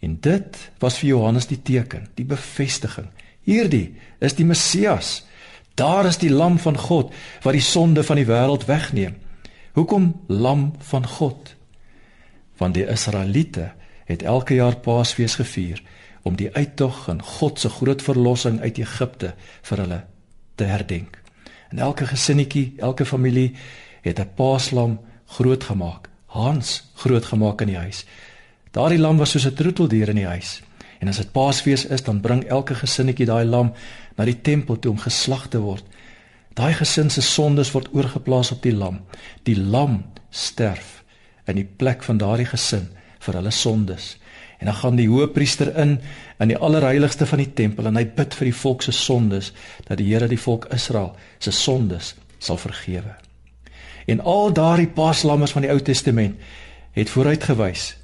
En 0.00 0.18
dit 0.20 0.58
was 0.78 0.98
vir 0.98 1.08
Johannes 1.08 1.46
die 1.46 1.62
teken, 1.62 2.08
die 2.14 2.24
bevestiging. 2.24 3.08
Hierdie 3.42 3.96
is 4.18 4.34
die 4.34 4.46
Messias. 4.46 5.24
Daar 5.78 6.06
is 6.06 6.18
die 6.18 6.30
lam 6.30 6.58
van 6.58 6.78
God 6.78 7.14
wat 7.42 7.54
die 7.54 7.62
sonde 7.62 8.02
van 8.02 8.18
die 8.18 8.26
wêreld 8.26 8.64
wegneem. 8.66 9.14
Hoekom 9.78 10.10
lam 10.26 10.72
van 10.90 11.06
God? 11.06 11.54
Want 12.58 12.74
die 12.74 12.86
Israeliete 12.86 13.70
het 14.04 14.22
elke 14.22 14.54
jaar 14.58 14.76
Paasfees 14.82 15.38
gevier 15.38 15.82
om 16.26 16.34
die 16.36 16.50
uittog 16.52 17.06
en 17.08 17.22
God 17.22 17.60
se 17.60 17.70
groot 17.70 18.02
verlossing 18.02 18.58
uit 18.60 18.78
Egipte 18.82 19.34
vir 19.70 19.84
hulle 19.84 20.00
te 20.58 20.66
herdenk. 20.66 21.20
En 21.70 21.78
elke 21.78 22.06
gesinnetjie, 22.10 22.72
elke 22.76 23.06
familie 23.06 23.54
het 24.02 24.18
'n 24.18 24.30
paaslam 24.34 25.00
grootgemaak, 25.26 26.08
Hans 26.26 26.90
grootgemaak 26.94 27.60
in 27.60 27.66
die 27.66 27.76
huis. 27.76 28.06
Daardie 28.70 28.98
lam 28.98 29.16
was 29.16 29.30
soos 29.30 29.46
'n 29.46 29.54
troeteldier 29.54 30.08
in 30.08 30.16
die 30.16 30.26
huis 30.26 30.62
En 30.98 31.08
as 31.08 31.16
dit 31.16 31.30
Paasfees 31.32 31.86
is, 31.86 32.02
dan 32.02 32.20
bring 32.20 32.44
elke 32.50 32.74
gesinnetjie 32.74 33.26
daai 33.26 33.44
lam 33.46 33.72
na 34.18 34.26
die 34.26 34.40
tempel 34.42 34.78
toe 34.78 34.92
om 34.92 35.00
geslag 35.00 35.46
te 35.48 35.62
word. 35.62 35.84
Daai 36.58 36.74
gesin 36.74 37.10
se 37.10 37.22
sondes 37.22 37.70
word 37.70 37.92
oorgeplaas 37.94 38.50
op 38.50 38.64
die 38.66 38.74
lam. 38.74 38.98
Die 39.46 39.56
lam 39.56 40.02
sterf 40.34 41.04
in 41.48 41.60
die 41.60 41.68
plek 41.78 42.02
van 42.04 42.18
daardie 42.18 42.48
gesin 42.50 42.88
vir 43.22 43.38
hulle 43.38 43.54
sondes. 43.54 44.16
En 44.58 44.66
dan 44.66 44.74
gaan 44.74 44.98
die 44.98 45.08
hoëpriester 45.08 45.70
in 45.78 46.00
in 46.42 46.50
die 46.50 46.58
allerheiligste 46.58 47.26
van 47.26 47.42
die 47.42 47.52
tempel 47.54 47.86
en 47.86 47.96
hy 47.98 48.04
bid 48.18 48.34
vir 48.34 48.50
die 48.50 48.58
volk 48.58 48.82
se 48.82 48.92
sondes 48.92 49.52
dat 49.86 49.98
die 49.98 50.06
Here 50.10 50.28
die 50.28 50.40
volk 50.40 50.66
Israel 50.74 51.14
se 51.38 51.54
sondes 51.54 52.14
sal 52.38 52.58
vergewe. 52.58 53.14
En 54.06 54.20
al 54.20 54.52
daardie 54.52 54.90
paaslammers 54.90 55.54
van 55.54 55.62
die 55.62 55.70
Ou 55.70 55.78
Testament 55.80 56.38
het 56.96 57.10
vooruitgewys 57.10 57.94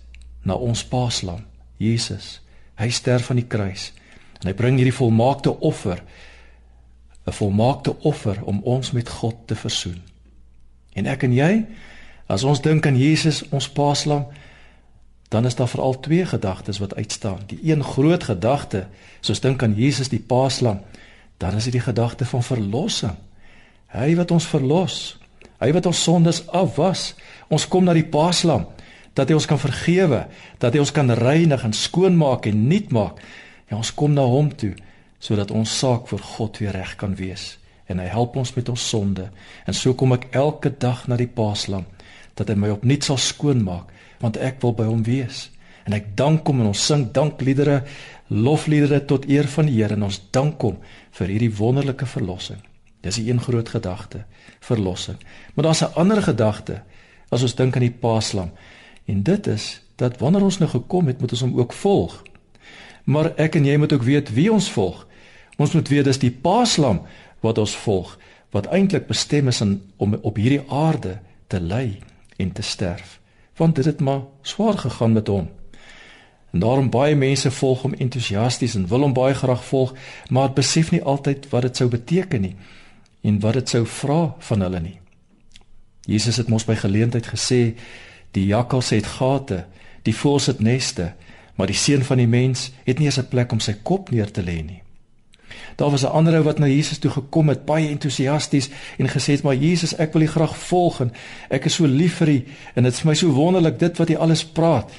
na 0.45 0.55
ons 0.55 0.85
paaslam, 0.85 1.45
Jesus. 1.77 2.41
Hy 2.79 2.91
sterf 2.91 3.31
aan 3.31 3.41
die 3.41 3.51
kruis 3.51 3.93
en 4.45 4.53
hy 4.53 4.55
bring 4.55 4.77
hierdie 4.77 4.95
volmaakte 4.95 5.57
offer 5.65 6.05
'n 7.25 7.33
volmaakte 7.33 7.97
offer 8.01 8.43
om 8.45 8.61
ons 8.63 8.91
met 8.91 9.09
God 9.09 9.35
te 9.47 9.57
versoen. 9.57 10.03
En 10.93 11.07
ek 11.07 11.23
en 11.23 11.33
jy, 11.33 11.65
as 12.27 12.45
ons 12.45 12.61
dink 12.61 12.87
aan 12.87 12.99
Jesus, 12.99 13.43
ons 13.49 13.69
paaslam, 13.71 14.27
dan 15.29 15.47
is 15.49 15.55
daar 15.55 15.69
veral 15.69 16.01
twee 16.01 16.27
gedagtes 16.27 16.79
wat 16.79 16.95
uitstaan. 16.95 17.41
Die 17.47 17.59
een 17.63 17.85
groot 17.85 18.25
gedagte, 18.25 18.87
soos 19.21 19.41
dink 19.41 19.63
aan 19.63 19.75
Jesus 19.75 20.09
die 20.09 20.21
paaslam, 20.21 20.81
dan 21.39 21.57
is 21.57 21.65
dit 21.65 21.73
die 21.73 21.83
gedagte 21.83 22.25
van 22.25 22.43
verlossing. 22.43 23.17
Hy 23.87 24.15
wat 24.15 24.31
ons 24.31 24.47
verlos, 24.47 25.17
hy 25.59 25.73
wat 25.73 25.87
ons 25.87 26.03
sondes 26.03 26.45
afwas. 26.47 27.15
Ons 27.49 27.69
kom 27.69 27.85
na 27.85 27.95
die 27.97 28.07
paaslam 28.07 28.67
dat 29.15 29.29
hy 29.31 29.35
ons 29.35 29.47
kan 29.47 29.59
vergewe, 29.59 30.25
dat 30.59 30.75
hy 30.75 30.83
ons 30.83 30.93
kan 30.93 31.11
reinig 31.11 31.63
en 31.65 31.73
skoonmaak 31.73 32.47
en 32.51 32.67
nuut 32.69 32.91
maak. 32.91 33.21
Ja, 33.71 33.77
ons 33.77 33.95
kom 33.95 34.13
na 34.13 34.25
hom 34.29 34.51
toe 34.57 34.75
sodat 35.19 35.51
ons 35.51 35.79
saak 35.79 36.09
vir 36.11 36.21
God 36.21 36.59
weer 36.61 36.73
reg 36.77 36.97
kan 37.01 37.15
wees 37.17 37.59
en 37.89 38.01
hy 38.01 38.07
help 38.09 38.37
ons 38.41 38.55
met 38.57 38.69
ons 38.69 38.89
sonde. 38.89 39.29
En 39.69 39.77
so 39.77 39.95
kom 39.95 40.15
ek 40.17 40.31
elke 40.33 40.71
dag 40.71 41.05
na 41.09 41.17
die 41.21 41.29
paaslam 41.29 41.85
dat 42.35 42.49
hy 42.49 42.57
my 42.59 42.71
opnuut 42.75 43.05
sal 43.05 43.21
skoonmaak 43.21 43.93
want 44.23 44.39
ek 44.41 44.61
wil 44.63 44.73
by 44.77 44.87
hom 44.89 45.03
wees. 45.05 45.49
En 45.85 45.93
ek 45.97 46.15
dank 46.17 46.47
hom 46.49 46.63
en 46.63 46.71
ons 46.71 46.85
sing 46.89 47.11
dankliedere, 47.13 47.83
lofliedere 48.33 49.03
tot 49.05 49.27
eer 49.29 49.49
van 49.53 49.69
die 49.69 49.77
Here 49.77 49.99
en 49.99 50.07
ons 50.07 50.21
dank 50.33 50.63
hom 50.65 50.79
vir 51.19 51.33
hierdie 51.35 51.53
wonderlike 51.59 52.09
verlossing. 52.09 52.63
Dis 53.05 53.19
'n 53.19 53.29
een 53.29 53.41
groot 53.41 53.69
gedagte, 53.69 54.25
verlossing. 54.61 55.19
Maar 55.55 55.65
daar's 55.65 55.83
'n 55.83 55.95
ander 55.95 56.23
gedagte 56.23 56.83
as 57.31 57.43
ons 57.43 57.55
dink 57.55 57.75
aan 57.77 57.89
die 57.89 57.99
paaslam. 58.01 58.51
En 59.05 59.23
dit 59.23 59.47
is 59.47 59.81
dat 59.97 60.19
wanneer 60.19 60.43
ons 60.43 60.59
nou 60.59 60.71
gekom 60.71 61.07
het, 61.07 61.21
moet 61.21 61.31
ons 61.31 61.41
hom 61.41 61.59
ook 61.59 61.73
volg. 61.73 62.23
Maar 63.05 63.33
ek 63.37 63.59
en 63.59 63.67
jy 63.69 63.77
moet 63.77 63.93
ook 63.93 64.07
weet 64.07 64.33
wie 64.33 64.51
ons 64.53 64.71
volg. 64.73 65.07
Ons 65.57 65.75
moet 65.77 65.89
weet 65.89 66.09
dis 66.09 66.23
die 66.23 66.33
paaslam 66.33 67.03
wat 67.45 67.59
ons 67.59 67.77
volg, 67.85 68.17
wat 68.51 68.71
eintlik 68.73 69.07
bestem 69.07 69.49
is 69.53 69.61
om 69.61 70.17
op 70.23 70.37
hierdie 70.41 70.63
aarde 70.73 71.19
te 71.47 71.61
ly 71.61 72.01
en 72.37 72.53
te 72.53 72.63
sterf. 72.63 73.21
Want 73.57 73.77
dit 73.77 73.85
het 73.85 74.01
maar 74.01 74.25
swaar 74.43 74.79
gegaan 74.79 75.13
met 75.13 75.29
hom. 75.29 75.51
En 76.55 76.61
daarom 76.63 76.91
baie 76.91 77.17
mense 77.19 77.51
volg 77.51 77.83
hom 77.83 77.95
entoesiasties 77.99 78.75
en 78.79 78.89
wil 78.89 79.07
hom 79.07 79.15
baie 79.15 79.35
graag 79.35 79.65
volg, 79.65 79.95
maar 80.31 80.53
besef 80.55 80.91
nie 80.91 81.03
altyd 81.03 81.49
wat 81.51 81.69
dit 81.69 81.77
sou 81.77 81.89
beteken 81.91 82.41
nie 82.41 82.57
en 83.25 83.41
wat 83.41 83.57
dit 83.59 83.69
sou 83.69 83.87
vra 83.89 84.35
van 84.39 84.61
hulle 84.61 84.81
nie. 84.81 84.99
Jesus 86.07 86.37
het 86.37 86.51
mos 86.53 86.67
by 86.69 86.77
geleentheid 86.77 87.27
gesê 87.27 87.75
Die 88.35 88.49
jakkals 88.51 88.91
het 88.91 89.07
gate, 89.07 89.61
die 90.03 90.15
voëls 90.15 90.49
het 90.51 90.61
neste, 90.61 91.13
maar 91.55 91.67
die 91.67 91.77
seun 91.77 92.05
van 92.05 92.19
die 92.19 92.27
mens 92.27 92.71
het 92.85 92.99
nie 92.99 93.07
eens 93.07 93.19
'n 93.19 93.29
plek 93.29 93.53
om 93.53 93.61
sy 93.61 93.75
kop 93.83 94.11
neer 94.11 94.31
te 94.31 94.43
lê 94.43 94.63
nie. 94.65 94.83
Daar 95.77 95.91
was 95.91 96.03
'n 96.03 96.13
ander 96.13 96.35
ou 96.35 96.43
wat 96.43 96.59
na 96.59 96.67
Jesus 96.67 96.99
toe 96.99 97.11
gekom 97.11 97.49
het, 97.49 97.65
baie 97.65 97.89
entoesiasties 97.89 98.71
en 98.99 99.09
gesê 99.09 99.33
het: 99.33 99.43
"Maar 99.43 99.55
Jesus, 99.55 99.97
ek 99.97 100.13
wil 100.13 100.23
U 100.23 100.27
graag 100.27 100.57
volg 100.57 101.01
en 101.01 101.13
ek 101.51 101.65
is 101.65 101.75
so 101.75 101.87
lief 101.87 102.15
vir 102.15 102.29
U 102.29 102.45
en 102.75 102.83
dit 102.83 102.93
is 102.93 103.01
vir 103.01 103.09
my 103.09 103.15
so 103.15 103.29
wonderlik 103.29 103.79
dit 103.79 103.99
wat 103.99 104.11
U 104.11 104.15
alles 104.15 104.45
praat. 104.45 104.93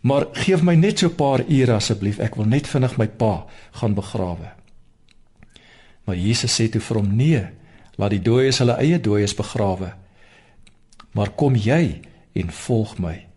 Maar 0.00 0.26
geef 0.32 0.62
my 0.62 0.74
net 0.74 0.98
so 0.98 1.06
'n 1.06 1.14
paar 1.14 1.44
ure 1.48 1.72
asseblief, 1.72 2.18
ek 2.18 2.34
wil 2.34 2.46
net 2.46 2.66
vinnig 2.66 2.96
my 2.96 3.06
pa 3.06 3.46
gaan 3.70 3.94
begrawe." 3.94 4.52
Maar 6.04 6.16
Jesus 6.16 6.60
sê 6.60 6.68
toe 6.68 6.80
vir 6.80 6.96
hom: 6.96 7.16
"Nee, 7.16 7.46
laat 7.96 8.10
die 8.10 8.22
dooies 8.22 8.58
hulle 8.58 8.76
eie 8.76 9.00
dooies 9.00 9.34
begrawe." 9.34 9.92
maar 11.18 11.30
kom 11.34 11.56
jy 11.56 12.00
en 12.38 12.52
volg 12.52 12.98
my. 13.02 13.27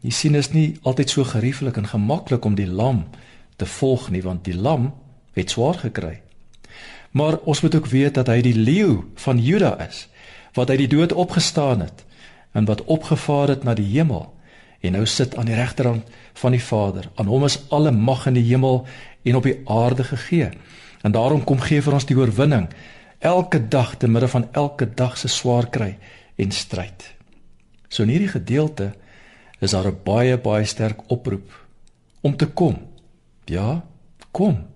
Jy 0.00 0.10
sien 0.14 0.38
is 0.38 0.52
nie 0.52 0.78
altyd 0.86 1.10
so 1.10 1.24
gerieflik 1.26 1.76
en 1.76 1.90
gemaklik 1.90 2.44
om 2.44 2.54
die 2.54 2.68
lam 2.70 3.04
te 3.58 3.66
volg 3.66 4.10
nie 4.14 4.22
want 4.22 4.44
die 4.46 4.54
lam 4.54 4.92
het 5.34 5.50
swaar 5.50 5.78
gekry. 5.82 6.20
Maar 7.10 7.38
ons 7.38 7.60
moet 7.60 7.74
ook 7.74 7.86
weet 7.90 8.14
dat 8.14 8.28
hy 8.30 8.40
die 8.44 8.54
leeu 8.54 9.04
van 9.24 9.42
Juda 9.42 9.74
is 9.88 10.06
wat 10.54 10.70
uit 10.70 10.78
die 10.78 10.90
dood 10.90 11.12
opgestaan 11.12 11.80
het 11.80 12.04
en 12.52 12.66
wat 12.66 12.84
opgevaar 12.84 13.48
het 13.48 13.64
na 13.64 13.74
die 13.74 13.86
hemel 13.90 14.26
en 14.80 14.94
nou 14.94 15.06
sit 15.06 15.36
aan 15.36 15.50
die 15.50 15.58
regterhand 15.58 16.06
van 16.38 16.54
die 16.54 16.62
Vader. 16.62 17.10
Aan 17.14 17.26
hom 17.26 17.44
is 17.44 17.58
alle 17.74 17.90
mag 17.90 18.26
in 18.26 18.38
die 18.38 18.46
hemel 18.46 18.86
en 19.22 19.36
op 19.36 19.46
die 19.46 19.58
aarde 19.66 20.04
gegee. 20.04 20.50
En 21.02 21.12
daarom 21.12 21.44
kom 21.44 21.60
gee 21.60 21.82
vir 21.82 21.98
ons 21.98 22.06
die 22.06 22.16
oorwinning 22.18 22.68
elke 23.18 23.60
dag 23.68 23.96
te 23.98 24.08
midde 24.08 24.28
van 24.28 24.46
elke 24.52 24.86
dag 24.94 25.18
se 25.18 25.28
swaar 25.28 25.66
kry 25.70 25.96
en 26.36 26.54
stryd. 26.54 27.14
So 27.88 28.02
in 28.02 28.14
hierdie 28.14 28.30
gedeelte 28.30 28.92
is 29.58 29.70
daar 29.70 29.86
'n 29.86 30.00
baie 30.04 30.38
baie 30.38 30.64
sterk 30.64 31.10
oproep 31.10 31.66
om 32.20 32.36
te 32.36 32.46
kom. 32.46 32.76
Ja, 33.44 33.84
kom 34.30 34.66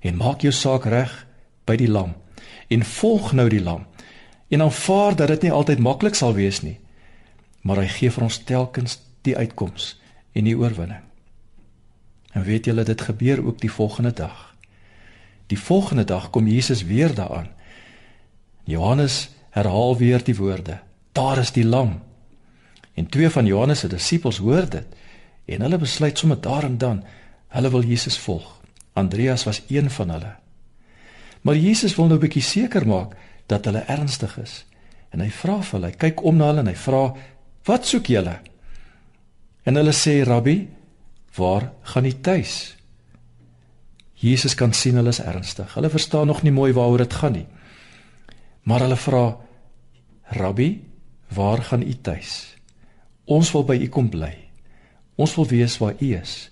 en 0.00 0.16
maak 0.16 0.40
jou 0.40 0.52
saak 0.52 0.84
reg 0.84 1.26
by 1.64 1.76
die 1.76 1.88
lam 1.88 2.14
en 2.68 2.84
volg 2.84 3.32
nou 3.32 3.48
die 3.48 3.62
lam. 3.62 3.86
En 4.48 4.62
aanvaar 4.62 5.16
dat 5.16 5.28
dit 5.28 5.42
nie 5.42 5.52
altyd 5.52 5.78
maklik 5.78 6.14
sal 6.14 6.34
wees 6.34 6.62
nie, 6.62 6.78
maar 7.60 7.76
hy 7.76 7.88
gee 7.88 8.10
vir 8.10 8.22
ons 8.22 8.38
telkens 8.44 8.98
die 9.22 9.36
uitkoms 9.36 10.00
en 10.32 10.44
die 10.44 10.56
oorwinning. 10.58 11.02
En 12.32 12.42
weet 12.42 12.64
julle 12.64 12.84
dit 12.84 13.00
gebeur 13.00 13.44
ook 13.46 13.60
die 13.60 13.70
volgende 13.70 14.12
dag. 14.12 14.54
Die 15.46 15.58
volgende 15.58 16.04
dag 16.04 16.30
kom 16.30 16.48
Jesus 16.48 16.84
weer 16.84 17.14
daaraan. 17.14 17.48
Johannes 18.64 19.30
herhaal 19.50 19.96
weer 19.96 20.24
die 20.24 20.36
woorde: 20.36 20.80
daar 21.12 21.38
is 21.38 21.52
die 21.52 21.64
lam. 21.64 22.00
En 22.94 23.06
twee 23.06 23.30
van 23.30 23.46
Johannes 23.46 23.78
se 23.78 23.88
disippels 23.88 24.38
hoor 24.38 24.68
dit 24.70 24.86
en 25.44 25.60
hulle 25.60 25.78
besluit 25.78 26.18
sommer 26.18 26.40
daar 26.40 26.64
en 26.64 26.78
dan 26.78 27.02
hulle 27.48 27.70
wil 27.70 27.84
Jesus 27.84 28.18
volg. 28.18 28.60
Andreas 28.92 29.44
was 29.44 29.62
een 29.68 29.90
van 29.90 30.10
hulle. 30.10 30.32
Maar 31.40 31.56
Jesus 31.56 31.94
wil 31.96 32.06
nou 32.06 32.18
'n 32.18 32.20
bietjie 32.20 32.42
seker 32.42 32.86
maak 32.86 33.16
dat 33.46 33.64
hulle 33.64 33.78
ernstig 33.78 34.38
is. 34.38 34.64
En 35.10 35.20
hy 35.20 35.30
vra 35.30 35.62
vir 35.62 35.72
hulle, 35.72 35.86
hy 35.86 35.96
kyk 35.96 36.24
om 36.24 36.36
na 36.36 36.46
hulle 36.46 36.60
en 36.60 36.66
hy 36.66 36.74
vra: 36.76 37.14
"Wat 37.64 37.86
soek 37.86 38.06
julle?" 38.06 38.40
En 39.62 39.74
hulle 39.74 39.92
sê: 39.92 40.24
"Rabbi, 40.24 40.68
waar 41.34 41.72
gaan 41.82 42.04
u 42.04 42.12
tuis?" 42.20 42.76
Jesus 44.14 44.54
kan 44.54 44.72
sien 44.72 44.94
hulle 44.94 45.08
is 45.08 45.20
ernstig. 45.20 45.74
Hulle 45.74 45.90
verstaan 45.90 46.26
nog 46.26 46.42
nie 46.42 46.52
mooi 46.52 46.72
waaroor 46.72 46.98
dit 46.98 47.12
gaan 47.12 47.32
nie. 47.32 47.46
Maar 48.62 48.80
hulle 48.80 48.96
vra: 48.96 49.36
"Rabbi, 50.22 50.80
Waar 51.34 51.62
gaan 51.62 51.82
u 51.82 51.94
tuis? 52.00 52.53
Ons 53.24 53.50
wil 53.54 53.64
by 53.64 53.76
u 53.80 53.88
kom 53.88 54.08
bly. 54.12 54.32
Ons 55.16 55.34
wil 55.38 55.46
weet 55.46 55.76
waar 55.78 55.94
u 56.00 56.14
is. 56.16 56.50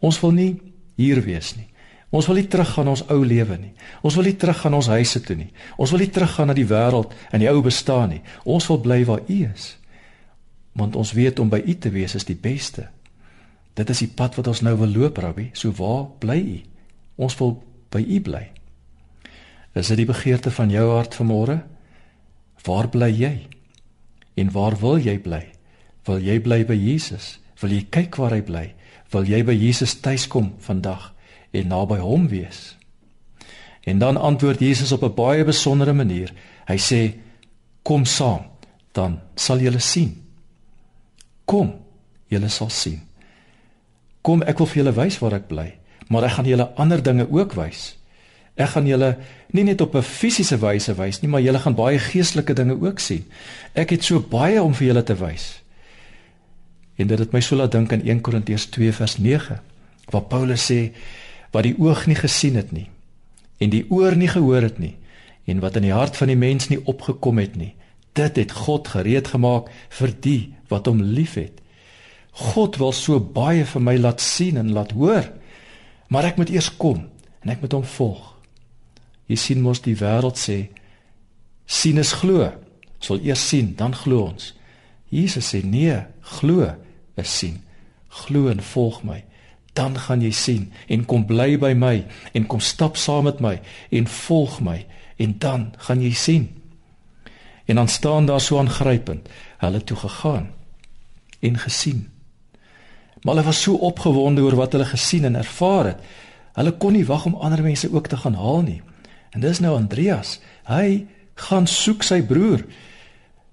Ons 0.00 0.20
wil 0.20 0.32
nie 0.34 0.52
hier 0.98 1.20
wees 1.22 1.54
nie. 1.56 1.68
Ons 2.10 2.26
wil 2.30 2.38
nie 2.40 2.48
teruggaan 2.48 2.88
ons 2.88 3.04
ou 3.12 3.20
lewe 3.20 3.58
nie. 3.60 3.74
Ons 4.00 4.16
wil 4.16 4.30
nie 4.30 4.36
teruggaan 4.40 4.78
ons 4.78 4.88
huise 4.88 5.20
toe 5.20 5.36
nie. 5.36 5.50
Ons 5.76 5.92
wil 5.92 6.00
nie 6.00 6.12
teruggaan 6.12 6.48
na 6.48 6.56
die 6.56 6.66
wêreld 6.68 7.12
en 7.30 7.42
die 7.42 7.50
ou 7.50 7.60
bestaan 7.62 8.14
nie. 8.14 8.22
Ons 8.48 8.68
wil 8.70 8.80
bly 8.80 9.02
waar 9.04 9.26
u 9.28 9.40
is. 9.50 9.74
Want 10.78 10.96
ons 10.96 11.12
weet 11.12 11.42
om 11.42 11.50
by 11.52 11.60
u 11.60 11.74
te 11.76 11.92
wees 11.92 12.16
is 12.16 12.24
die 12.24 12.38
beste. 12.38 12.88
Dit 13.76 13.92
is 13.92 14.00
die 14.02 14.10
pad 14.10 14.38
wat 14.38 14.48
ons 14.48 14.62
nou 14.64 14.74
wil 14.80 14.90
loop, 14.90 15.20
Rabbi. 15.20 15.50
So 15.52 15.74
waar 15.76 16.08
bly 16.22 16.38
u? 16.40 16.58
Ons 17.28 17.36
wil 17.38 17.58
by 17.92 18.00
u 18.00 18.20
bly. 18.24 18.46
Is 19.76 19.92
dit 19.92 20.00
die 20.00 20.08
begeerte 20.08 20.50
van 20.50 20.72
jou 20.72 20.88
hart 20.94 21.14
vanmôre? 21.18 21.60
Waar 22.64 22.88
bly 22.88 23.12
jy? 23.12 23.34
En 24.40 24.50
waar 24.54 24.78
wil 24.80 24.98
jy 25.02 25.18
bly? 25.22 25.44
Wil 26.08 26.24
jy 26.24 26.38
bly 26.40 26.64
by 26.64 26.76
Jesus? 26.76 27.36
Wil 27.60 27.76
jy 27.76 27.82
kyk 27.92 28.16
waar 28.16 28.32
hy 28.32 28.40
bly? 28.46 28.64
Wil 29.12 29.28
jy 29.28 29.42
by 29.44 29.54
Jesus 29.56 29.98
tuiskom 30.00 30.54
vandag 30.64 31.10
en 31.52 31.68
naby 31.68 31.98
hom 32.00 32.28
wees? 32.32 32.78
En 33.88 34.00
dan 34.00 34.16
antwoord 34.16 34.60
Jesus 34.60 34.92
op 34.92 35.04
'n 35.04 35.14
baie 35.14 35.44
besondere 35.44 35.92
manier. 35.92 36.32
Hy 36.66 36.76
sê: 36.76 37.14
"Kom 37.82 38.04
saam, 38.04 38.48
dan 38.92 39.20
sal 39.34 39.58
julle 39.58 39.78
sien." 39.78 40.24
Kom, 41.44 41.74
julle 42.28 42.48
sal 42.48 42.70
sien. 42.70 43.00
Kom, 44.22 44.42
ek 44.42 44.58
wil 44.58 44.66
vir 44.66 44.76
julle 44.84 44.92
wys 44.92 45.18
waar 45.18 45.32
ek 45.32 45.48
bly, 45.48 45.78
maar 46.08 46.24
ek 46.24 46.30
gaan 46.30 46.44
julle 46.44 46.74
ander 46.76 47.02
dinge 47.02 47.30
ook 47.30 47.52
wys. 47.52 47.96
Ek 48.56 48.68
gaan 48.68 48.86
julle 48.86 49.16
nie 49.52 49.64
net 49.64 49.80
op 49.80 49.94
'n 49.94 50.02
fisiese 50.02 50.58
wyse 50.58 50.94
wys 50.94 51.20
nie, 51.20 51.30
maar 51.30 51.40
julle 51.40 51.58
gaan 51.58 51.74
baie 51.74 51.98
geestelike 51.98 52.54
dinge 52.54 52.80
ook 52.80 52.98
sien. 52.98 53.24
Ek 53.74 53.90
het 53.90 54.04
so 54.04 54.20
baie 54.20 54.62
om 54.62 54.74
vir 54.74 54.86
julle 54.86 55.02
te 55.02 55.14
wys. 55.14 55.62
En 56.98 57.06
dit 57.06 57.18
het 57.18 57.32
my 57.32 57.40
so 57.44 57.56
laat 57.56 57.72
dink 57.72 57.92
aan 57.94 58.02
1 58.02 58.20
Korintiërs 58.26 58.68
2 58.74 58.92
vers 58.92 59.18
9, 59.22 59.60
Waar 60.10 60.24
Paulus 60.24 60.64
sê 60.70 60.92
wat 61.52 61.66
die 61.66 61.76
oog 61.78 62.06
nie 62.08 62.16
gesien 62.18 62.56
het 62.56 62.72
nie 62.72 62.88
en 63.58 63.72
die 63.72 63.84
oor 63.90 64.14
nie 64.16 64.28
gehoor 64.30 64.62
het 64.62 64.78
nie 64.78 64.94
en 65.50 65.60
wat 65.60 65.76
in 65.80 65.88
die 65.88 65.92
hart 65.92 66.16
van 66.16 66.30
die 66.30 66.38
mens 66.38 66.68
nie 66.70 66.78
opgekom 66.88 67.40
het 67.42 67.56
nie 67.58 67.72
dit 68.18 68.36
het 68.36 68.52
God 68.52 68.88
gereed 68.94 69.28
gemaak 69.34 69.70
vir 69.98 70.14
die 70.20 70.42
wat 70.68 70.88
hom 70.90 71.00
liefhet. 71.02 71.60
God 72.38 72.78
wil 72.80 72.92
so 72.94 73.18
baie 73.20 73.64
vir 73.66 73.82
my 73.82 73.96
laat 73.98 74.22
sien 74.22 74.58
en 74.60 74.72
laat 74.74 74.94
hoor. 74.96 75.26
Maar 76.08 76.32
ek 76.32 76.40
moet 76.40 76.52
eers 76.54 76.70
kom 76.80 77.06
en 77.42 77.52
ek 77.52 77.62
moet 77.62 77.76
hom 77.76 77.86
volg. 77.96 78.34
Jy 79.28 79.38
sien 79.38 79.62
mos 79.62 79.82
die 79.84 79.96
wêreld 79.98 80.40
sê 80.40 80.58
sien 81.68 82.00
is 82.00 82.14
glo. 82.20 82.48
Sal 82.98 83.20
eers 83.22 83.42
sien, 83.50 83.74
dan 83.78 83.94
glo 83.94 84.30
ons. 84.32 84.52
Jesus 85.14 85.52
sê 85.52 85.62
nee, 85.62 85.94
glo 86.40 86.72
sien. 87.24 87.62
Glo 88.08 88.48
en 88.48 88.62
volg 88.62 89.02
my. 89.02 89.24
Dan 89.72 89.98
gaan 89.98 90.22
jy 90.22 90.30
sien 90.30 90.72
en 90.86 91.04
kom 91.04 91.26
bly 91.26 91.58
by 91.58 91.72
my 91.78 92.06
en 92.32 92.46
kom 92.46 92.60
stap 92.60 92.96
saam 92.96 93.28
met 93.28 93.40
my 93.40 93.60
en 93.90 94.06
volg 94.06 94.60
my 94.60 94.86
en 95.18 95.34
dan 95.38 95.72
gaan 95.86 96.02
jy 96.02 96.12
sien. 96.12 96.48
En 97.68 97.76
dan 97.76 97.88
staan 97.88 98.26
daar 98.26 98.40
so 98.40 98.58
aangrypend, 98.58 99.28
hulle 99.58 99.84
toe 99.84 99.96
gegaan 99.96 100.48
en 101.40 101.58
gesien. 101.58 102.08
Maar 103.22 103.34
hulle 103.34 103.46
was 103.46 103.62
so 103.62 103.74
opgewonde 103.74 104.40
oor 104.40 104.54
wat 104.54 104.72
hulle 104.72 104.84
gesien 104.84 105.24
en 105.24 105.34
ervaar 105.34 105.84
het. 105.84 106.02
Hulle 106.58 106.72
kon 106.72 106.92
nie 106.92 107.06
wag 107.06 107.26
om 107.26 107.34
ander 107.34 107.62
mense 107.62 107.92
ook 107.92 108.06
te 108.06 108.16
gaan 108.16 108.34
haal 108.34 108.62
nie. 108.62 108.82
En 109.30 109.40
dis 109.40 109.60
nou 109.60 109.76
Andreas. 109.76 110.38
Hy 110.64 111.06
gaan 111.34 111.66
soek 111.66 112.02
sy 112.02 112.22
broer. 112.22 112.64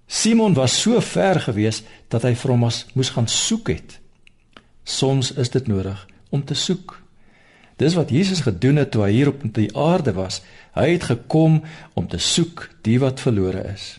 Simon 0.07 0.53
was 0.53 0.81
so 0.81 0.99
ver 1.01 1.39
gewees 1.41 1.83
dat 2.13 2.23
hy 2.23 2.35
vir 2.37 2.53
hom 2.53 2.67
as 2.67 2.83
moes 2.93 3.09
gaan 3.15 3.27
soek 3.27 3.71
het. 3.73 3.97
Soms 4.85 5.31
is 5.33 5.49
dit 5.49 5.67
nodig 5.67 5.97
om 6.29 6.43
te 6.45 6.53
soek. 6.53 6.99
Dis 7.81 7.95
wat 7.97 8.13
Jesus 8.13 8.45
gedoen 8.45 8.79
het 8.79 8.91
toe 8.93 9.03
hy 9.03 9.11
hier 9.11 9.31
op 9.33 9.41
die 9.55 9.71
aarde 9.75 10.13
was. 10.15 10.41
Hy 10.77 10.93
het 10.93 11.09
gekom 11.09 11.63
om 11.93 12.07
te 12.07 12.21
soek 12.21 12.69
die 12.87 12.99
wat 13.01 13.19
verlore 13.19 13.65
is. 13.73 13.97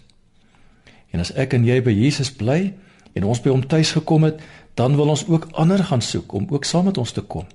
En 1.12 1.20
as 1.20 1.34
ek 1.34 1.56
en 1.58 1.66
jy 1.66 1.80
by 1.84 1.92
Jesus 1.92 2.30
bly 2.32 2.74
en 3.16 3.26
ons 3.26 3.42
by 3.42 3.52
hom 3.52 3.66
tuis 3.66 3.92
gekom 3.96 4.28
het, 4.28 4.40
dan 4.76 4.96
wil 4.96 5.10
ons 5.12 5.26
ook 5.28 5.48
ander 5.56 5.82
gaan 5.84 6.04
soek 6.04 6.32
om 6.36 6.46
ook 6.52 6.64
saam 6.68 6.88
met 6.88 6.98
ons 7.00 7.12
te 7.12 7.24
kom. 7.24 7.46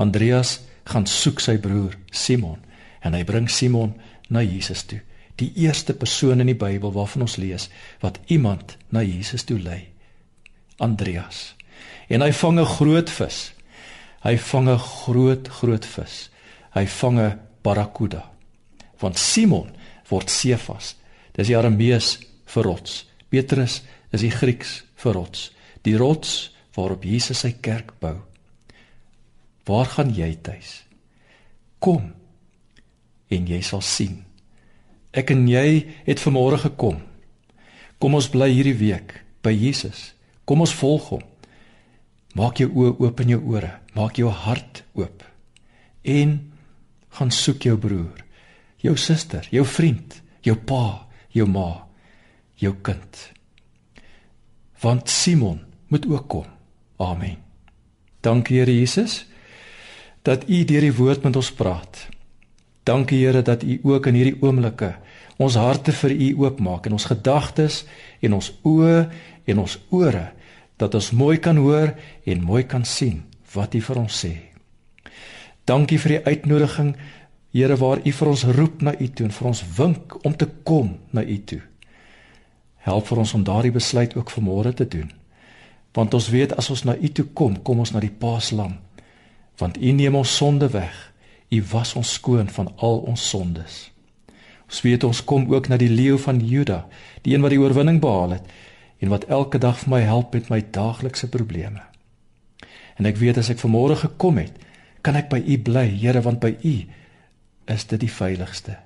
Andreas 0.00 0.60
gaan 0.88 1.06
soek 1.06 1.40
sy 1.40 1.58
broer 1.60 1.94
Simon 2.10 2.58
en 3.04 3.14
hy 3.14 3.24
bring 3.28 3.50
Simon 3.50 3.92
na 4.32 4.42
Jesus 4.42 4.84
toe. 4.88 5.00
Die 5.42 5.50
eerste 5.64 5.94
persoon 5.98 6.44
in 6.44 6.52
die 6.52 6.58
Bybel 6.58 6.92
waarvan 6.94 7.26
ons 7.26 7.38
lees 7.42 7.68
wat 8.04 8.20
iemand 8.30 8.76
na 8.94 9.02
Jesus 9.02 9.44
toe 9.48 9.58
lei. 9.58 9.88
Andreas. 10.78 11.54
En 12.08 12.22
hy 12.22 12.32
vang 12.32 12.60
'n 12.60 12.74
groot 12.78 13.10
vis. 13.10 13.52
Hy 14.22 14.36
vang 14.38 14.68
'n 14.70 14.78
groot 14.78 15.48
groot 15.48 15.86
vis. 15.86 16.30
Hy 16.74 16.86
vang 16.86 17.18
'n 17.20 17.38
barracuda. 17.62 18.30
Want 18.98 19.18
Simon 19.18 19.74
word 20.08 20.30
Sefas. 20.30 20.96
Dis 21.32 21.46
die 21.46 21.56
Aramees 21.56 22.18
vir 22.46 22.62
rots. 22.62 23.06
Petrus 23.32 23.82
is 24.12 24.20
die 24.20 24.30
Grieks 24.30 24.82
vir 25.00 25.16
rots, 25.16 25.48
die 25.86 25.96
rots 25.96 26.50
waarop 26.76 27.04
Jesus 27.04 27.42
sy 27.44 27.54
kerk 27.64 27.94
bou. 28.00 28.18
Waar 29.68 29.88
gaan 29.94 30.12
jy 30.14 30.34
tuis? 30.44 30.82
Kom 31.82 32.12
en 33.32 33.48
jy 33.48 33.60
sal 33.64 33.80
sien. 33.80 34.20
Ek 35.12 35.30
en 35.34 35.44
jy 35.48 35.84
het 36.06 36.22
vanmôre 36.22 36.58
gekom. 36.62 37.02
Kom 38.00 38.16
ons 38.18 38.30
bly 38.32 38.48
hierdie 38.50 38.78
week 38.78 39.18
by 39.44 39.52
Jesus. 39.52 40.12
Kom 40.48 40.64
ons 40.64 40.74
volg 40.80 41.10
hom. 41.12 41.22
Maak 42.34 42.62
jou 42.62 42.70
oë 42.72 42.96
oop 43.04 43.20
en 43.20 43.32
jou 43.34 43.40
ore, 43.52 43.70
maak 43.92 44.16
jou 44.16 44.32
hart 44.32 44.82
oop. 44.96 45.22
En 46.02 46.38
gaan 47.12 47.30
soek 47.30 47.68
jou 47.68 47.76
broer, 47.76 48.24
jou 48.80 48.96
suster, 48.96 49.44
jou 49.52 49.66
vriend, 49.68 50.16
jou 50.42 50.56
pa, 50.56 51.08
jou 51.36 51.44
ma 51.46 51.84
jou 52.62 52.72
kind. 52.82 53.18
Want 54.82 55.10
Simon 55.10 55.60
moet 55.88 56.06
ook 56.08 56.28
kom. 56.28 56.48
Amen. 57.02 57.36
Dankie 58.22 58.60
Here 58.60 58.72
Jesus 58.72 59.26
dat 60.22 60.46
U 60.48 60.64
deur 60.64 60.84
die 60.86 60.94
woord 60.94 61.24
met 61.26 61.36
ons 61.36 61.50
praat. 61.52 62.06
Dankie 62.84 63.24
Here 63.24 63.42
dat 63.42 63.62
U 63.62 63.78
ook 63.82 64.06
in 64.06 64.18
hierdie 64.18 64.38
oomblikke 64.42 64.96
ons 65.42 65.54
harte 65.58 65.92
vir 65.92 66.12
U 66.12 66.28
oopmaak 66.44 66.86
en 66.86 66.96
ons 66.98 67.08
gedagtes 67.10 67.82
en 68.20 68.34
ons 68.38 68.48
oë 68.66 68.96
en 69.50 69.62
ons 69.62 69.78
ore 69.90 70.28
dat 70.82 70.94
ons 70.94 71.10
mooi 71.14 71.38
kan 71.38 71.56
hoor 71.56 71.94
en 72.26 72.42
mooi 72.42 72.62
kan 72.66 72.84
sien 72.84 73.22
wat 73.54 73.74
U 73.74 73.80
vir 73.80 74.00
ons 74.02 74.20
sê. 74.24 74.32
Dankie 75.64 75.98
vir 76.02 76.16
die 76.16 76.24
uitnodiging 76.26 76.94
Here 77.52 77.76
waar 77.76 78.00
U 78.00 78.12
vir 78.16 78.28
ons 78.32 78.46
roep 78.56 78.80
na 78.82 78.94
U 78.96 79.06
toe 79.12 79.26
en 79.28 79.34
vir 79.36 79.48
ons 79.50 79.62
wink 79.76 80.14
om 80.24 80.34
te 80.34 80.48
kom 80.64 80.94
na 81.12 81.20
U 81.20 81.38
toe. 81.44 81.60
Help 82.82 83.06
vir 83.10 83.18
ons 83.22 83.34
om 83.36 83.44
daardie 83.44 83.74
besluit 83.74 84.16
ook 84.16 84.32
vanmôre 84.32 84.72
te 84.74 84.88
doen. 84.88 85.10
Want 85.92 86.14
ons 86.16 86.30
weet 86.32 86.56
as 86.56 86.70
ons 86.72 86.86
na 86.88 86.96
U 86.96 87.08
toe 87.12 87.26
kom, 87.36 87.60
kom 87.62 87.84
ons 87.84 87.92
na 87.92 88.00
die 88.00 88.10
Paaslam. 88.10 88.78
Want 89.60 89.76
U 89.76 89.92
neem 89.92 90.16
ons 90.16 90.32
sonde 90.36 90.70
weg. 90.72 91.11
U 91.52 91.60
was 91.70 91.94
ons 91.94 92.12
skoon 92.16 92.48
van 92.48 92.70
al 92.76 93.02
ons 93.12 93.28
sondes. 93.28 93.90
Ons 94.64 94.80
weet 94.80 95.04
ons 95.04 95.24
kom 95.28 95.50
ook 95.52 95.68
na 95.68 95.76
die 95.76 95.90
leeu 95.92 96.16
van 96.16 96.38
Juda, 96.40 96.86
die 97.26 97.34
een 97.34 97.44
wat 97.44 97.52
die 97.52 97.60
oorwinning 97.60 98.00
behaal 98.00 98.38
het 98.38 98.48
en 99.02 99.10
wat 99.12 99.26
elke 99.28 99.58
dag 99.58 99.76
vir 99.82 99.90
my 99.92 100.00
help 100.06 100.32
met 100.32 100.48
my 100.48 100.60
daaglikse 100.72 101.28
probleme. 101.28 101.82
En 102.96 103.08
ek 103.10 103.18
weet 103.20 103.40
as 103.42 103.50
ek 103.52 103.60
vanmôre 103.60 103.98
gekom 103.98 104.38
het, 104.38 104.54
kan 105.02 105.18
ek 105.18 105.28
by 105.28 105.42
U 105.42 105.58
bly, 105.58 105.88
Here, 105.90 106.22
want 106.22 106.40
by 106.40 106.54
U 106.62 106.74
is 107.74 107.86
dit 107.90 108.00
die 108.00 108.10
veiligste. 108.10 108.78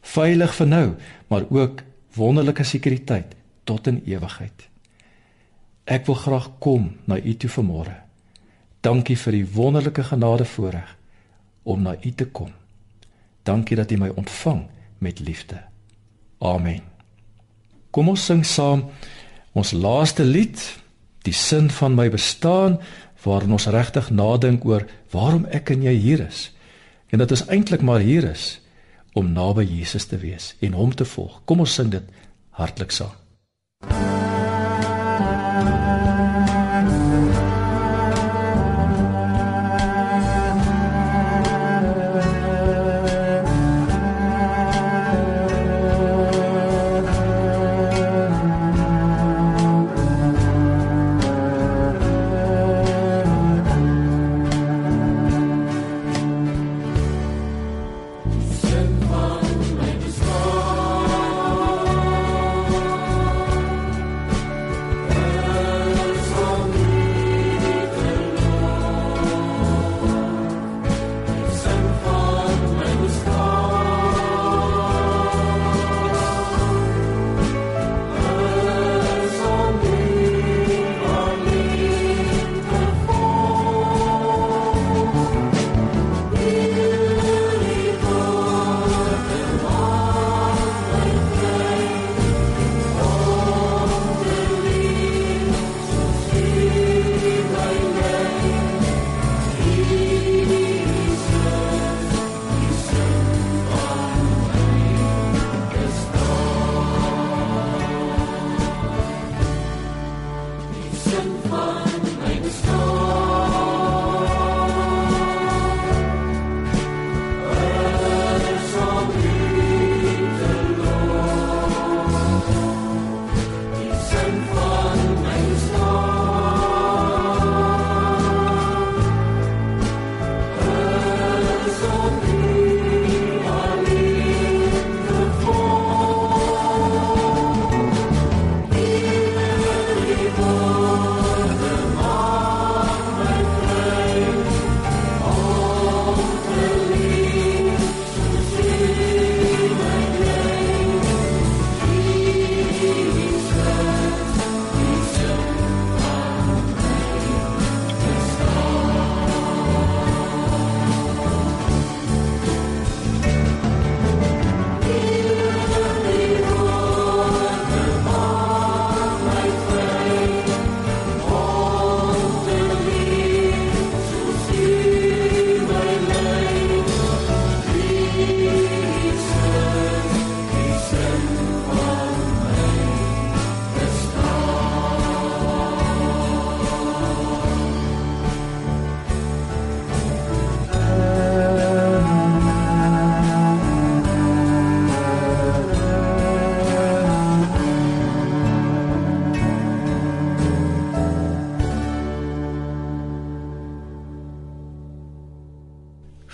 Veilig 0.00 0.54
vir 0.56 0.66
nou, 0.66 0.86
maar 1.28 1.44
ook 1.52 1.84
wonderlike 2.16 2.64
sekuriteit 2.64 3.36
tot 3.68 3.86
in 3.86 4.00
ewigheid. 4.08 4.66
Ek 5.84 6.08
wil 6.08 6.16
graag 6.16 6.48
kom 6.58 6.94
na 7.06 7.20
U 7.20 7.34
toe 7.36 7.52
vanmôre. 7.60 8.00
Dankie 8.80 9.18
vir 9.20 9.36
die 9.36 9.46
wonderlike 9.46 10.08
genade 10.08 10.48
voorreg 10.48 10.96
om 11.62 11.82
na 11.82 11.96
U 12.00 12.12
te 12.12 12.26
kom. 12.26 12.52
Dankie 13.42 13.76
dat 13.76 13.90
U 13.90 13.96
my 13.96 14.08
ontvang 14.08 14.66
met 14.98 15.20
liefde. 15.20 15.62
Amen. 16.38 16.82
Kom 17.90 18.08
ons 18.08 18.24
sing 18.24 18.44
saam 18.46 18.86
ons 19.52 19.72
laaste 19.74 20.22
lied, 20.24 20.60
die 21.26 21.34
sin 21.34 21.70
van 21.74 21.96
my 21.98 22.06
bestaan, 22.10 22.78
waarin 23.24 23.52
ons 23.52 23.66
regtig 23.66 24.10
nadink 24.14 24.64
oor 24.64 24.86
waarom 25.12 25.44
ek 25.50 25.74
en 25.74 25.82
jy 25.82 25.96
hier 25.98 26.22
is. 26.24 26.48
En 27.10 27.18
dat 27.18 27.34
ons 27.34 27.46
eintlik 27.50 27.82
maar 27.82 28.00
hier 28.00 28.24
is 28.30 28.60
om 29.18 29.32
naby 29.34 29.66
Jesus 29.66 30.06
te 30.06 30.20
wees 30.22 30.54
en 30.60 30.78
hom 30.78 30.94
te 30.94 31.04
volg. 31.04 31.42
Kom 31.44 31.66
ons 31.66 31.74
sing 31.74 31.90
dit 31.90 32.06
hartlik 32.56 32.94
saam. 32.94 33.16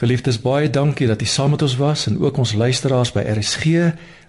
Geliefdes, 0.06 0.36
baie 0.38 0.68
dankie 0.70 1.06
dat 1.10 1.22
u 1.22 1.26
saam 1.26 1.50
met 1.50 1.62
ons 1.62 1.76
was 1.76 2.04
en 2.06 2.20
ook 2.22 2.36
ons 2.38 2.52
luisteraars 2.54 3.10
by 3.10 3.24
RSG. 3.26 3.64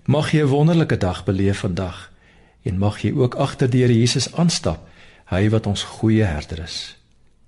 Mag 0.09 0.31
jy 0.33 0.41
'n 0.41 0.49
wonderlike 0.49 0.97
dag 0.97 1.23
beleef 1.23 1.59
vandag 1.59 2.11
en 2.63 2.77
mag 2.77 3.01
jy 3.01 3.11
ook 3.13 3.35
agter 3.35 3.69
die 3.69 3.81
Here 3.81 3.99
Jesus 3.99 4.33
aanstap, 4.33 4.87
hy 5.25 5.49
wat 5.49 5.67
ons 5.67 5.83
goeie 5.83 6.23
herder 6.23 6.63
is. 6.63 6.97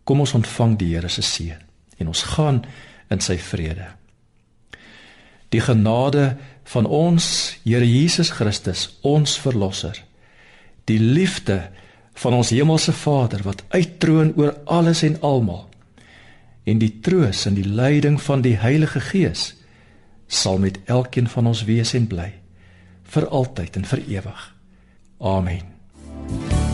Kom 0.03 0.19
ons 0.19 0.33
ontvang 0.33 0.77
die 0.77 0.93
Here 0.93 1.09
se 1.09 1.21
seën 1.21 1.57
en 1.97 2.07
ons 2.07 2.23
gaan 2.23 2.65
in 3.09 3.19
sy 3.19 3.37
vrede. 3.37 3.87
Die 5.49 5.61
genade 5.61 6.37
van 6.63 6.85
ons 6.85 7.57
Here 7.63 7.91
Jesus 7.91 8.29
Christus, 8.29 8.97
ons 9.01 9.39
verlosser, 9.39 10.03
die 10.85 10.99
liefde 10.99 11.69
van 12.13 12.33
ons 12.33 12.49
hemelse 12.49 12.91
Vader 12.91 13.41
wat 13.43 13.63
uittroon 13.69 14.33
oor 14.35 14.57
alles 14.65 15.03
en 15.03 15.21
almal 15.21 15.68
en 16.69 16.81
die 16.81 16.91
troos 17.03 17.45
en 17.49 17.57
die 17.57 17.67
leiding 17.67 18.19
van 18.21 18.43
die 18.45 18.57
Heilige 18.61 19.01
Gees 19.09 19.53
sal 20.29 20.61
met 20.61 20.77
elkeen 20.85 21.27
van 21.27 21.49
ons 21.49 21.65
wees 21.65 21.95
en 21.97 22.05
bly 22.07 22.29
vir 23.09 23.25
altyd 23.33 23.81
en 23.81 23.89
vir 23.89 24.05
ewig. 24.19 24.47
Amen. 25.17 26.68